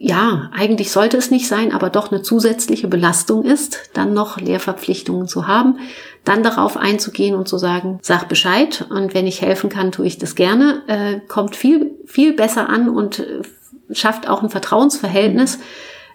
[0.00, 5.26] ja, eigentlich sollte es nicht sein, aber doch eine zusätzliche Belastung ist, dann noch Lehrverpflichtungen
[5.26, 5.80] zu haben,
[6.24, 10.18] dann darauf einzugehen und zu sagen, sag Bescheid und wenn ich helfen kann, tue ich
[10.18, 13.42] das gerne, äh, kommt viel, viel besser an und äh,
[13.90, 15.58] schafft auch ein Vertrauensverhältnis,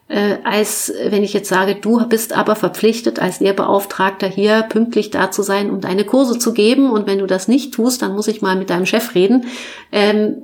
[0.07, 5.29] äh, als wenn ich jetzt sage, du bist aber verpflichtet, als Lehrbeauftragter hier pünktlich da
[5.29, 8.29] zu sein, um deine Kurse zu geben und wenn du das nicht tust, dann muss
[8.29, 9.47] ich mal mit deinem Chef reden.
[9.91, 10.35] Ähm,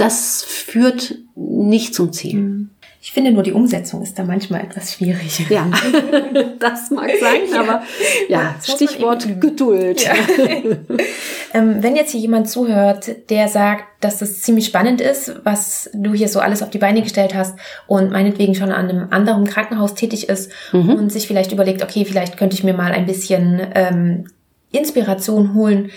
[0.00, 2.40] das führt nicht zum Ziel.
[2.40, 2.70] Mhm.
[3.02, 5.48] Ich finde nur, die Umsetzung ist da manchmal etwas schwierig.
[5.48, 5.70] Ja,
[6.58, 7.60] das mag sein, ja.
[7.60, 7.82] aber
[8.28, 10.04] ja, Stichwort Geduld.
[10.04, 10.12] Ja.
[11.54, 16.12] ähm, wenn jetzt hier jemand zuhört, der sagt, dass das ziemlich spannend ist, was du
[16.12, 19.94] hier so alles auf die Beine gestellt hast und meinetwegen schon an einem anderen Krankenhaus
[19.94, 20.90] tätig ist mhm.
[20.90, 24.26] und sich vielleicht überlegt, okay, vielleicht könnte ich mir mal ein bisschen ähm,
[24.72, 25.90] Inspiration holen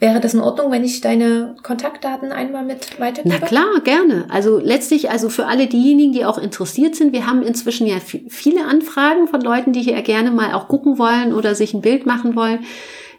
[0.00, 3.34] Wäre das in Ordnung, wenn ich deine Kontaktdaten einmal mit weitergebe?
[3.40, 4.26] Na klar, gerne.
[4.28, 7.96] Also letztlich, also für alle diejenigen, die auch interessiert sind, wir haben inzwischen ja
[8.28, 12.06] viele Anfragen von Leuten, die hier gerne mal auch gucken wollen oder sich ein Bild
[12.06, 12.60] machen wollen.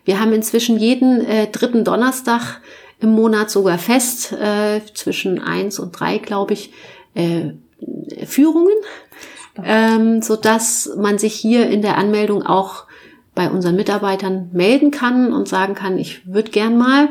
[0.05, 2.61] Wir haben inzwischen jeden äh, dritten Donnerstag
[3.01, 6.71] im Monat sogar fest, äh, zwischen eins und drei, glaube ich,
[7.13, 7.51] äh,
[8.25, 8.73] Führungen,
[9.63, 12.85] ähm, so dass man sich hier in der Anmeldung auch
[13.35, 17.09] bei unseren Mitarbeitern melden kann und sagen kann, ich würde gern mal.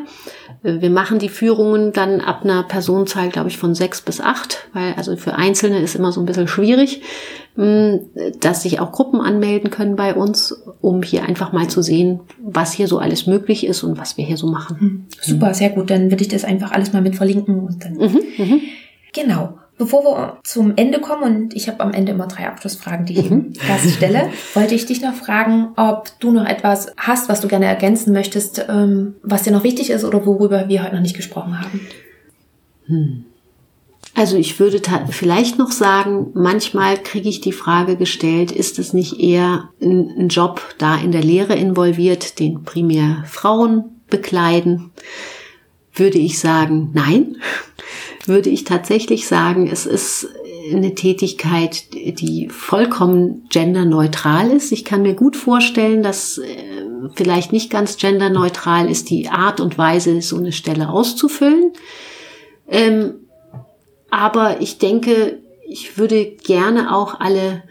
[0.62, 4.69] Äh, wir machen die Führungen dann ab einer Personenzahl, glaube ich, von sechs bis acht,
[4.73, 7.03] weil also für Einzelne ist immer so ein bisschen schwierig,
[7.55, 8.01] hm,
[8.41, 12.73] dass sich auch Gruppen anmelden können bei uns, um hier einfach mal zu sehen, was
[12.73, 14.81] hier so alles möglich ist und was wir hier so machen.
[14.81, 15.91] Hm, super, sehr gut.
[15.91, 17.95] Dann würde ich das einfach alles mal mit verlinken und dann.
[17.95, 18.59] Mhm, mh.
[19.14, 19.59] Genau.
[19.79, 23.31] Bevor wir zum Ende kommen, und ich habe am Ende immer drei Abschlussfragen, die ich
[23.31, 23.53] mhm.
[23.68, 27.66] erst stelle, wollte ich dich noch fragen, ob du noch etwas hast, was du gerne
[27.66, 31.61] ergänzen möchtest, ähm, was dir noch wichtig ist oder worüber wir heute noch nicht gesprochen
[31.61, 31.81] haben.
[32.87, 33.24] Hm.
[34.16, 39.20] Also ich würde vielleicht noch sagen, manchmal kriege ich die Frage gestellt, ist es nicht
[39.20, 44.91] eher ein, ein Job da in der Lehre involviert, den primär Frauen bekleiden?
[45.95, 47.37] Würde ich sagen, nein
[48.29, 50.29] würde ich tatsächlich sagen, es ist
[50.72, 54.70] eine Tätigkeit, die vollkommen genderneutral ist.
[54.72, 56.57] Ich kann mir gut vorstellen, dass äh,
[57.14, 61.72] vielleicht nicht ganz genderneutral ist die Art und Weise, so eine Stelle auszufüllen.
[62.68, 63.14] Ähm,
[64.11, 67.62] aber ich denke, ich würde gerne auch alle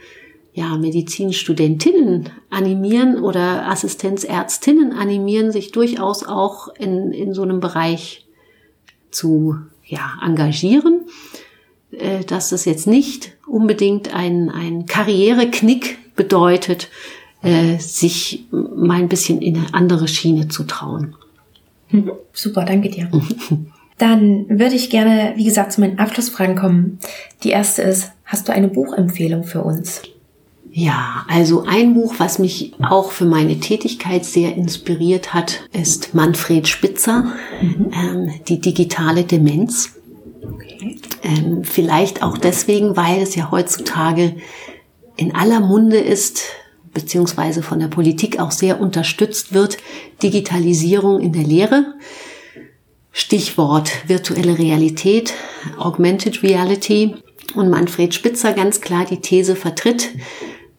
[0.53, 8.25] ja, Medizinstudentinnen animieren oder Assistenzärztinnen animieren, sich durchaus auch in, in so einem Bereich
[9.11, 9.55] zu
[9.87, 11.01] ja, engagieren,
[11.91, 16.89] äh, dass das jetzt nicht unbedingt ein, ein Karriereknick bedeutet,
[17.41, 21.15] äh, sich mal ein bisschen in eine andere Schiene zu trauen.
[21.89, 22.11] Mhm.
[22.33, 23.09] Super, danke dir.
[23.97, 26.99] Dann würde ich gerne, wie gesagt, zu meinen Abschlussfragen kommen.
[27.43, 30.03] Die erste ist, hast du eine Buchempfehlung für uns?
[30.79, 36.67] Ja, also ein Buch, was mich auch für meine Tätigkeit sehr inspiriert hat, ist Manfred
[36.67, 37.91] Spitzer, mhm.
[37.91, 39.95] ähm, die digitale Demenz.
[40.43, 40.99] Okay.
[41.23, 44.35] Ähm, vielleicht auch deswegen, weil es ja heutzutage
[45.15, 46.43] in aller Munde ist,
[46.93, 49.79] beziehungsweise von der Politik auch sehr unterstützt wird,
[50.21, 51.95] Digitalisierung in der Lehre.
[53.11, 55.33] Stichwort virtuelle Realität,
[55.79, 57.15] Augmented Reality.
[57.55, 60.09] Und Manfred Spitzer ganz klar die These vertritt,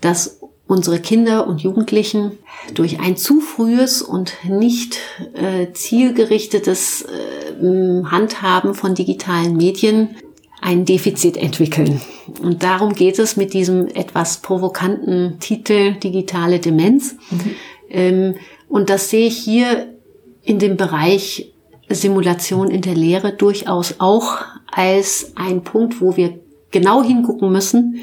[0.01, 2.33] dass unsere Kinder und Jugendlichen
[2.75, 4.99] durch ein zu frühes und nicht
[5.35, 10.17] äh, zielgerichtetes äh, Handhaben von digitalen Medien
[10.61, 12.01] ein Defizit entwickeln.
[12.43, 17.17] Und darum geht es mit diesem etwas provokanten Titel Digitale Demenz.
[17.31, 17.55] Mhm.
[17.89, 18.35] Ähm,
[18.69, 19.95] und das sehe ich hier
[20.43, 21.53] in dem Bereich
[21.89, 24.39] Simulation in der Lehre durchaus auch
[24.71, 26.39] als ein Punkt, wo wir
[26.71, 28.01] genau hingucken müssen,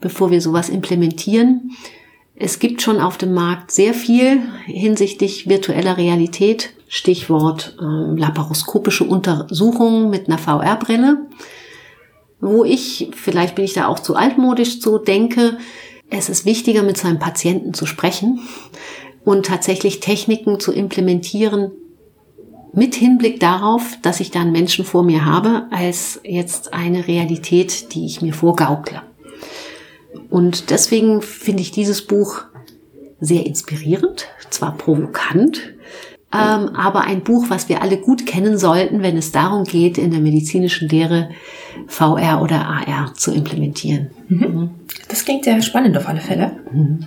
[0.00, 1.72] bevor wir sowas implementieren.
[2.34, 6.70] Es gibt schon auf dem Markt sehr viel hinsichtlich virtueller Realität.
[6.86, 11.26] Stichwort äh, laparoskopische Untersuchungen mit einer VR-Brille.
[12.40, 15.58] Wo ich, vielleicht bin ich da auch zu altmodisch zu, denke,
[16.10, 18.40] es ist wichtiger, mit seinem Patienten zu sprechen
[19.24, 21.72] und tatsächlich Techniken zu implementieren,
[22.72, 27.92] mit Hinblick darauf, dass ich da einen Menschen vor mir habe, als jetzt eine Realität,
[27.94, 29.02] die ich mir vorgaukle.
[30.30, 32.42] Und deswegen finde ich dieses Buch
[33.20, 35.74] sehr inspirierend, zwar provokant,
[36.32, 40.10] ähm, aber ein Buch, was wir alle gut kennen sollten, wenn es darum geht, in
[40.10, 41.30] der medizinischen Lehre
[41.86, 44.10] VR oder AR zu implementieren.
[44.28, 44.70] Mhm.
[45.08, 46.52] Das klingt sehr spannend auf alle Fälle.
[46.70, 47.06] Mhm.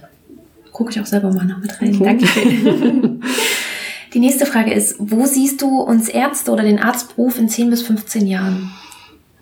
[0.72, 1.91] Gucke ich auch selber mal noch mit rein.
[1.91, 2.03] Mhm.
[2.03, 3.22] Dankeschön.
[4.14, 7.84] Die nächste Frage ist, wo siehst du uns Ärzte oder den Arztberuf in 10 bis
[7.84, 8.72] 15 Jahren?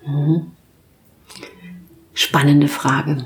[0.06, 0.52] Mhm
[2.20, 3.24] spannende Frage.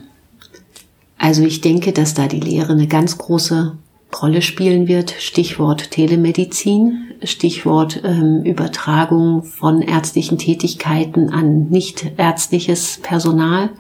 [1.24, 3.78] Also ich denke, dass da die Lehre eine ganz große
[4.20, 5.14] Rolle spielen wird.
[5.18, 13.70] Stichwort Telemedizin, Stichwort ähm, Übertragung von ärztlichen Tätigkeiten an nicht ärztliches Personal,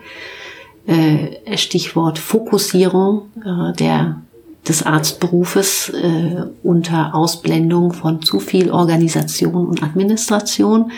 [0.86, 4.22] äh, Stichwort Fokussierung äh, der,
[4.66, 10.92] des Arztberufes äh, unter Ausblendung von zu viel Organisation und Administration.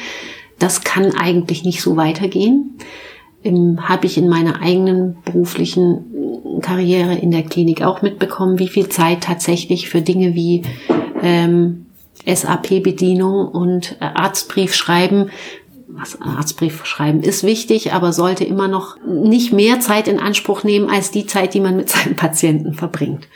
[0.60, 2.78] Das kann eigentlich nicht so weitergehen.
[3.42, 6.12] Ähm, Habe ich in meiner eigenen beruflichen
[6.60, 10.62] Karriere in der Klinik auch mitbekommen, wie viel Zeit tatsächlich für Dinge wie
[11.22, 11.86] ähm,
[12.26, 15.30] SAP-Bedienung und äh, Arztbrief schreiben
[15.96, 20.90] was Arztbrief schreiben ist wichtig, aber sollte immer noch nicht mehr Zeit in Anspruch nehmen
[20.90, 23.28] als die Zeit, die man mit seinem Patienten verbringt.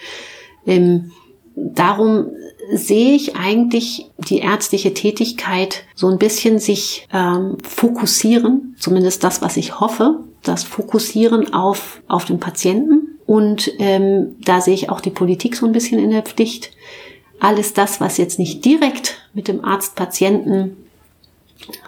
[0.66, 1.12] Ähm,
[1.57, 2.26] darum
[2.72, 9.57] sehe ich eigentlich die ärztliche Tätigkeit so ein bisschen sich ähm, fokussieren, zumindest das, was
[9.57, 13.18] ich hoffe, das Fokussieren auf, auf den Patienten.
[13.26, 16.72] Und ähm, da sehe ich auch die Politik so ein bisschen in der Pflicht.
[17.38, 20.76] Alles das, was jetzt nicht direkt mit dem Arzt-Patienten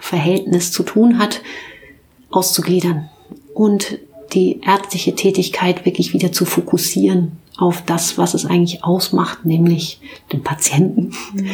[0.01, 1.41] Verhältnis zu tun hat,
[2.31, 3.09] auszugliedern
[3.55, 3.99] und
[4.33, 10.01] die ärztliche Tätigkeit wirklich wieder zu fokussieren auf das, was es eigentlich ausmacht, nämlich
[10.33, 11.13] den Patienten.
[11.35, 11.51] Mhm.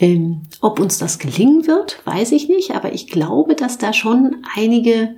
[0.00, 4.44] Ähm, ob uns das gelingen wird, weiß ich nicht, aber ich glaube, dass da schon
[4.56, 5.14] einige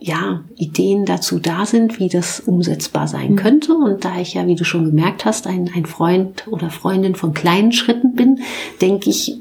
[0.00, 3.36] ja, Ideen dazu da sind, wie das umsetzbar sein mhm.
[3.36, 3.74] könnte.
[3.74, 7.34] Und da ich ja, wie du schon gemerkt hast, ein, ein Freund oder Freundin von
[7.34, 8.40] kleinen Schritten bin,
[8.80, 9.40] denke ich,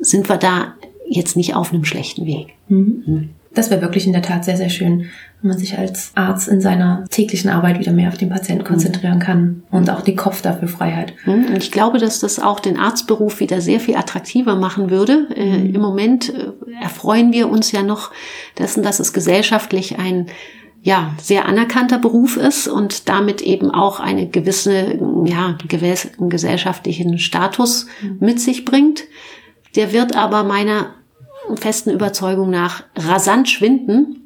[0.00, 0.74] sind wir da
[1.08, 2.54] jetzt nicht auf einem schlechten Weg.
[2.68, 3.02] Mhm.
[3.06, 3.28] mhm.
[3.54, 5.10] Das wäre wirklich in der Tat sehr, sehr schön,
[5.42, 9.18] wenn man sich als Arzt in seiner täglichen Arbeit wieder mehr auf den Patienten konzentrieren
[9.18, 11.14] kann und auch die Kopf dafür frei hat.
[11.26, 11.56] Mhm.
[11.56, 15.26] Ich glaube, dass das auch den Arztberuf wieder sehr viel attraktiver machen würde.
[15.34, 15.74] Äh, mhm.
[15.74, 18.12] Im Moment äh, erfreuen wir uns ja noch
[18.58, 20.26] dessen, dass es gesellschaftlich ein
[20.84, 27.86] ja, sehr anerkannter Beruf ist und damit eben auch eine gewisse, ja, einen gesellschaftlichen Status
[28.00, 28.16] mhm.
[28.20, 29.04] mit sich bringt.
[29.74, 30.94] Der wird aber meiner
[31.56, 34.21] festen Überzeugung nach rasant schwinden,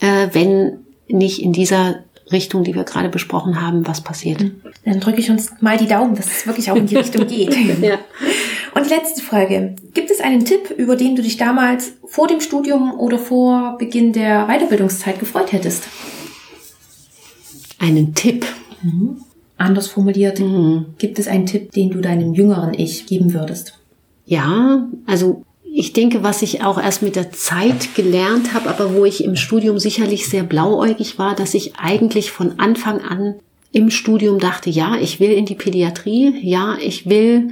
[0.00, 0.78] äh, wenn
[1.08, 4.40] nicht in dieser Richtung, die wir gerade besprochen haben, was passiert.
[4.40, 4.60] Mhm.
[4.84, 7.56] Dann drücke ich uns mal die Daumen, dass es wirklich auch in die Richtung geht.
[7.80, 7.98] ja.
[8.74, 9.76] Und die letzte Frage.
[9.94, 14.12] Gibt es einen Tipp, über den du dich damals vor dem Studium oder vor Beginn
[14.12, 15.84] der Weiterbildungszeit gefreut hättest?
[17.78, 18.44] Einen Tipp?
[18.82, 19.22] Mhm.
[19.56, 20.86] Anders formuliert, mhm.
[20.98, 23.78] gibt es einen Tipp, den du deinem jüngeren Ich geben würdest?
[24.26, 25.45] Ja, also
[25.78, 29.36] ich denke, was ich auch erst mit der Zeit gelernt habe, aber wo ich im
[29.36, 33.34] Studium sicherlich sehr blauäugig war, dass ich eigentlich von Anfang an
[33.72, 37.50] im Studium dachte, ja, ich will in die Pädiatrie, ja, ich will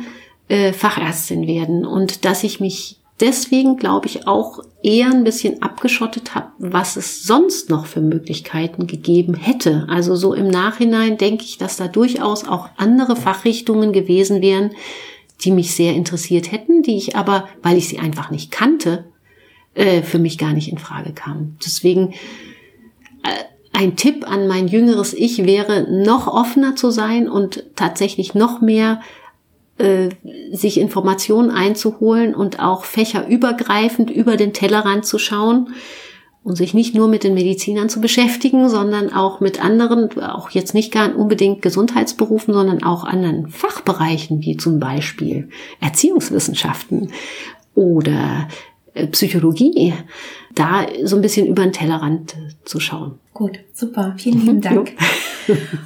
[0.48, 6.34] äh, Fachärztin werden und dass ich mich deswegen, glaube ich, auch eher ein bisschen abgeschottet
[6.34, 9.86] habe, was es sonst noch für Möglichkeiten gegeben hätte.
[9.90, 14.70] Also so im Nachhinein denke ich, dass da durchaus auch andere Fachrichtungen gewesen wären,
[15.42, 19.04] die mich sehr interessiert hätten, die ich aber, weil ich sie einfach nicht kannte,
[19.74, 21.58] äh, für mich gar nicht in Frage kamen.
[21.64, 22.14] Deswegen
[23.22, 28.60] äh, ein Tipp an mein jüngeres Ich wäre, noch offener zu sein und tatsächlich noch
[28.60, 29.00] mehr
[29.78, 30.10] äh,
[30.52, 35.74] sich Informationen einzuholen und auch fächerübergreifend über den Tellerrand zu schauen
[36.44, 40.74] und sich nicht nur mit den Medizinern zu beschäftigen, sondern auch mit anderen, auch jetzt
[40.74, 45.48] nicht gar unbedingt Gesundheitsberufen, sondern auch anderen Fachbereichen, wie zum Beispiel
[45.80, 47.10] Erziehungswissenschaften
[47.74, 48.48] oder
[48.92, 49.94] äh, Psychologie,
[50.54, 53.18] da so ein bisschen über den Tellerrand zu schauen.
[53.32, 54.14] Gut, super.
[54.16, 54.92] Vielen lieben Dank.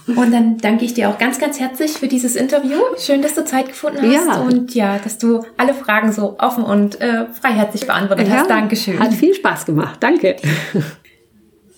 [0.06, 2.78] Und dann danke ich dir auch ganz, ganz herzlich für dieses Interview.
[2.98, 4.40] Schön, dass du Zeit gefunden hast ja.
[4.42, 8.50] und ja, dass du alle Fragen so offen und äh, freiherzig beantwortet ja, hast.
[8.50, 8.98] Dankeschön.
[8.98, 9.96] Hat viel Spaß gemacht.
[10.00, 10.36] Danke.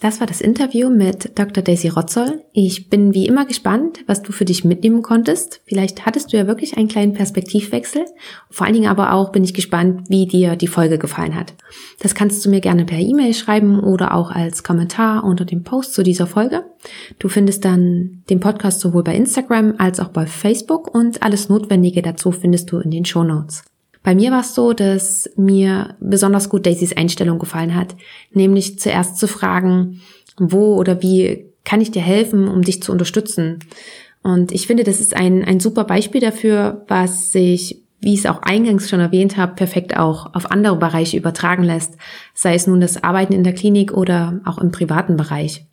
[0.00, 1.62] Das war das Interview mit Dr.
[1.62, 2.42] Daisy Rotzoll.
[2.54, 5.60] Ich bin wie immer gespannt, was du für dich mitnehmen konntest.
[5.66, 8.06] Vielleicht hattest du ja wirklich einen kleinen Perspektivwechsel.
[8.48, 11.52] Vor allen Dingen aber auch bin ich gespannt, wie dir die Folge gefallen hat.
[11.98, 15.92] Das kannst du mir gerne per E-Mail schreiben oder auch als Kommentar unter dem Post
[15.92, 16.64] zu dieser Folge.
[17.18, 22.00] Du findest dann den Podcast sowohl bei Instagram als auch bei Facebook und alles Notwendige
[22.00, 23.64] dazu findest du in den Show Notes.
[24.02, 27.96] Bei mir war es so, dass mir besonders gut Daisys Einstellung gefallen hat,
[28.32, 30.00] nämlich zuerst zu fragen,
[30.38, 33.58] wo oder wie kann ich dir helfen, um dich zu unterstützen.
[34.22, 38.26] Und ich finde, das ist ein, ein super Beispiel dafür, was sich, wie ich es
[38.26, 41.96] auch eingangs schon erwähnt habe, perfekt auch auf andere Bereiche übertragen lässt,
[42.34, 45.66] sei es nun das Arbeiten in der Klinik oder auch im privaten Bereich.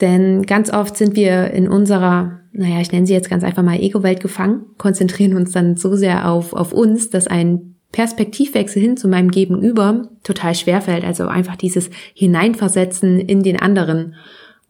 [0.00, 3.80] Denn ganz oft sind wir in unserer, naja, ich nenne sie jetzt ganz einfach mal
[3.80, 9.06] Ego-Welt gefangen, konzentrieren uns dann so sehr auf, auf uns, dass ein Perspektivwechsel hin zu
[9.06, 11.04] meinem Gegenüber total schwerfällt.
[11.04, 14.16] Also einfach dieses Hineinversetzen in den anderen.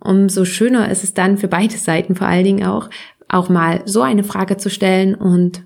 [0.01, 2.91] Umso schöner ist es dann für beide Seiten vor allen Dingen auch,
[3.26, 5.62] auch mal so eine Frage zu stellen und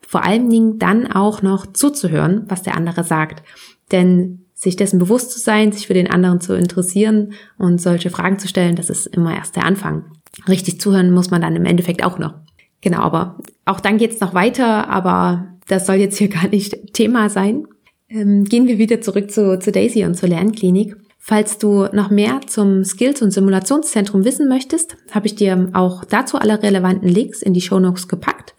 [0.00, 3.46] vor allen Dingen dann auch noch zuzuhören, was der andere sagt.
[3.92, 8.38] Denn sich dessen bewusst zu sein, sich für den anderen zu interessieren und solche Fragen
[8.38, 10.04] zu stellen, das ist immer erst der Anfang.
[10.48, 12.34] Richtig zuhören muss man dann im Endeffekt auch noch.
[12.80, 17.28] Genau, aber auch dann geht's noch weiter, aber das soll jetzt hier gar nicht Thema
[17.28, 17.66] sein.
[18.08, 20.96] Ähm, gehen wir wieder zurück zu, zu Daisy und zur Lernklinik.
[21.18, 26.38] Falls du noch mehr zum Skills- und Simulationszentrum wissen möchtest, habe ich dir auch dazu
[26.38, 28.54] alle relevanten Links in die Shownotes gepackt.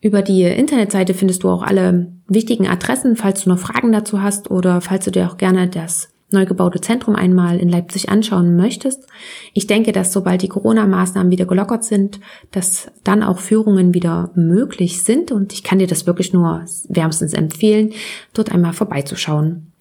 [0.00, 4.50] Über die Internetseite findest du auch alle wichtigen Adressen, falls du noch Fragen dazu hast
[4.50, 9.06] oder falls du dir auch gerne das neu gebaute Zentrum einmal in Leipzig anschauen möchtest.
[9.54, 12.20] Ich denke, dass sobald die Corona-Maßnahmen wieder gelockert sind,
[12.50, 17.32] dass dann auch Führungen wieder möglich sind und ich kann dir das wirklich nur wärmstens
[17.32, 17.92] empfehlen,
[18.34, 19.72] dort einmal vorbeizuschauen.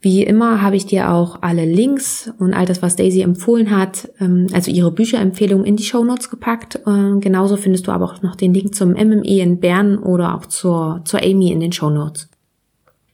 [0.00, 4.08] Wie immer habe ich dir auch alle Links und all das, was Daisy empfohlen hat,
[4.20, 6.76] ähm, also ihre Bücherempfehlungen in die Show Notes gepackt.
[6.86, 10.46] Äh, genauso findest du aber auch noch den Link zum MME in Bern oder auch
[10.46, 12.28] zur, zur Amy in den Show Notes.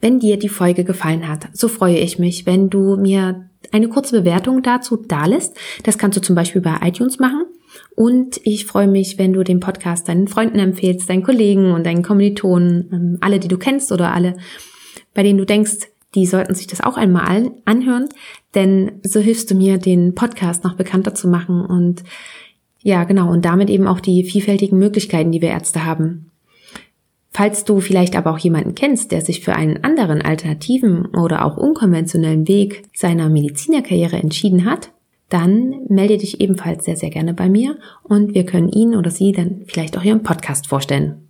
[0.05, 4.21] Wenn dir die Folge gefallen hat, so freue ich mich, wenn du mir eine kurze
[4.21, 5.57] Bewertung dazu dalässt.
[5.83, 7.47] Das kannst du zum Beispiel bei iTunes machen.
[7.97, 12.03] Und ich freue mich, wenn du den Podcast deinen Freunden empfehlst, deinen Kollegen und deinen
[12.03, 14.37] Kommilitonen, ähm, alle, die du kennst oder alle,
[15.15, 18.11] bei denen du denkst, die sollten sich das auch einmal anhören,
[18.55, 22.03] denn so hilfst du mir, den Podcast noch bekannter zu machen und
[22.83, 26.31] ja, genau, und damit eben auch die vielfältigen Möglichkeiten, die wir Ärzte haben.
[27.37, 31.57] Falls du vielleicht aber auch jemanden kennst, der sich für einen anderen alternativen oder auch
[31.57, 34.93] unkonventionellen Weg seiner Medizinerkarriere entschieden hat,
[35.31, 39.33] dann melde dich ebenfalls sehr, sehr gerne bei mir und wir können ihn oder sie
[39.33, 41.29] dann vielleicht auch im Podcast vorstellen.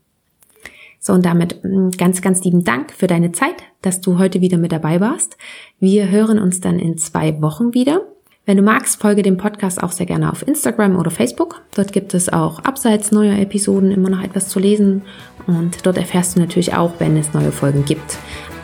[1.00, 4.58] So, und damit mm, ganz, ganz lieben Dank für deine Zeit, dass du heute wieder
[4.58, 5.38] mit dabei warst.
[5.80, 8.02] Wir hören uns dann in zwei Wochen wieder.
[8.46, 11.62] Wenn du magst, folge dem Podcast auch sehr gerne auf Instagram oder Facebook.
[11.74, 15.00] Dort gibt es auch abseits neuer Episoden immer noch etwas zu lesen
[15.46, 18.18] und dort erfährst du natürlich auch, wenn es neue Folgen gibt.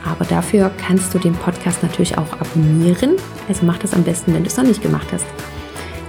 [0.05, 3.13] Aber dafür kannst du den Podcast natürlich auch abonnieren.
[3.49, 5.27] Also mach das am besten, wenn du es noch nicht gemacht hast.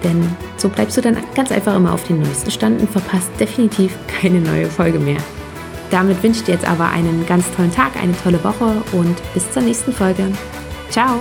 [0.03, 0.21] Denn
[0.57, 4.41] so bleibst du dann ganz einfach immer auf den neuesten Stand und verpasst definitiv keine
[4.41, 5.19] neue Folge mehr.
[5.91, 9.49] Damit wünsche ich dir jetzt aber einen ganz tollen Tag, eine tolle Woche und bis
[9.51, 10.27] zur nächsten Folge.
[10.89, 11.19] Ciao!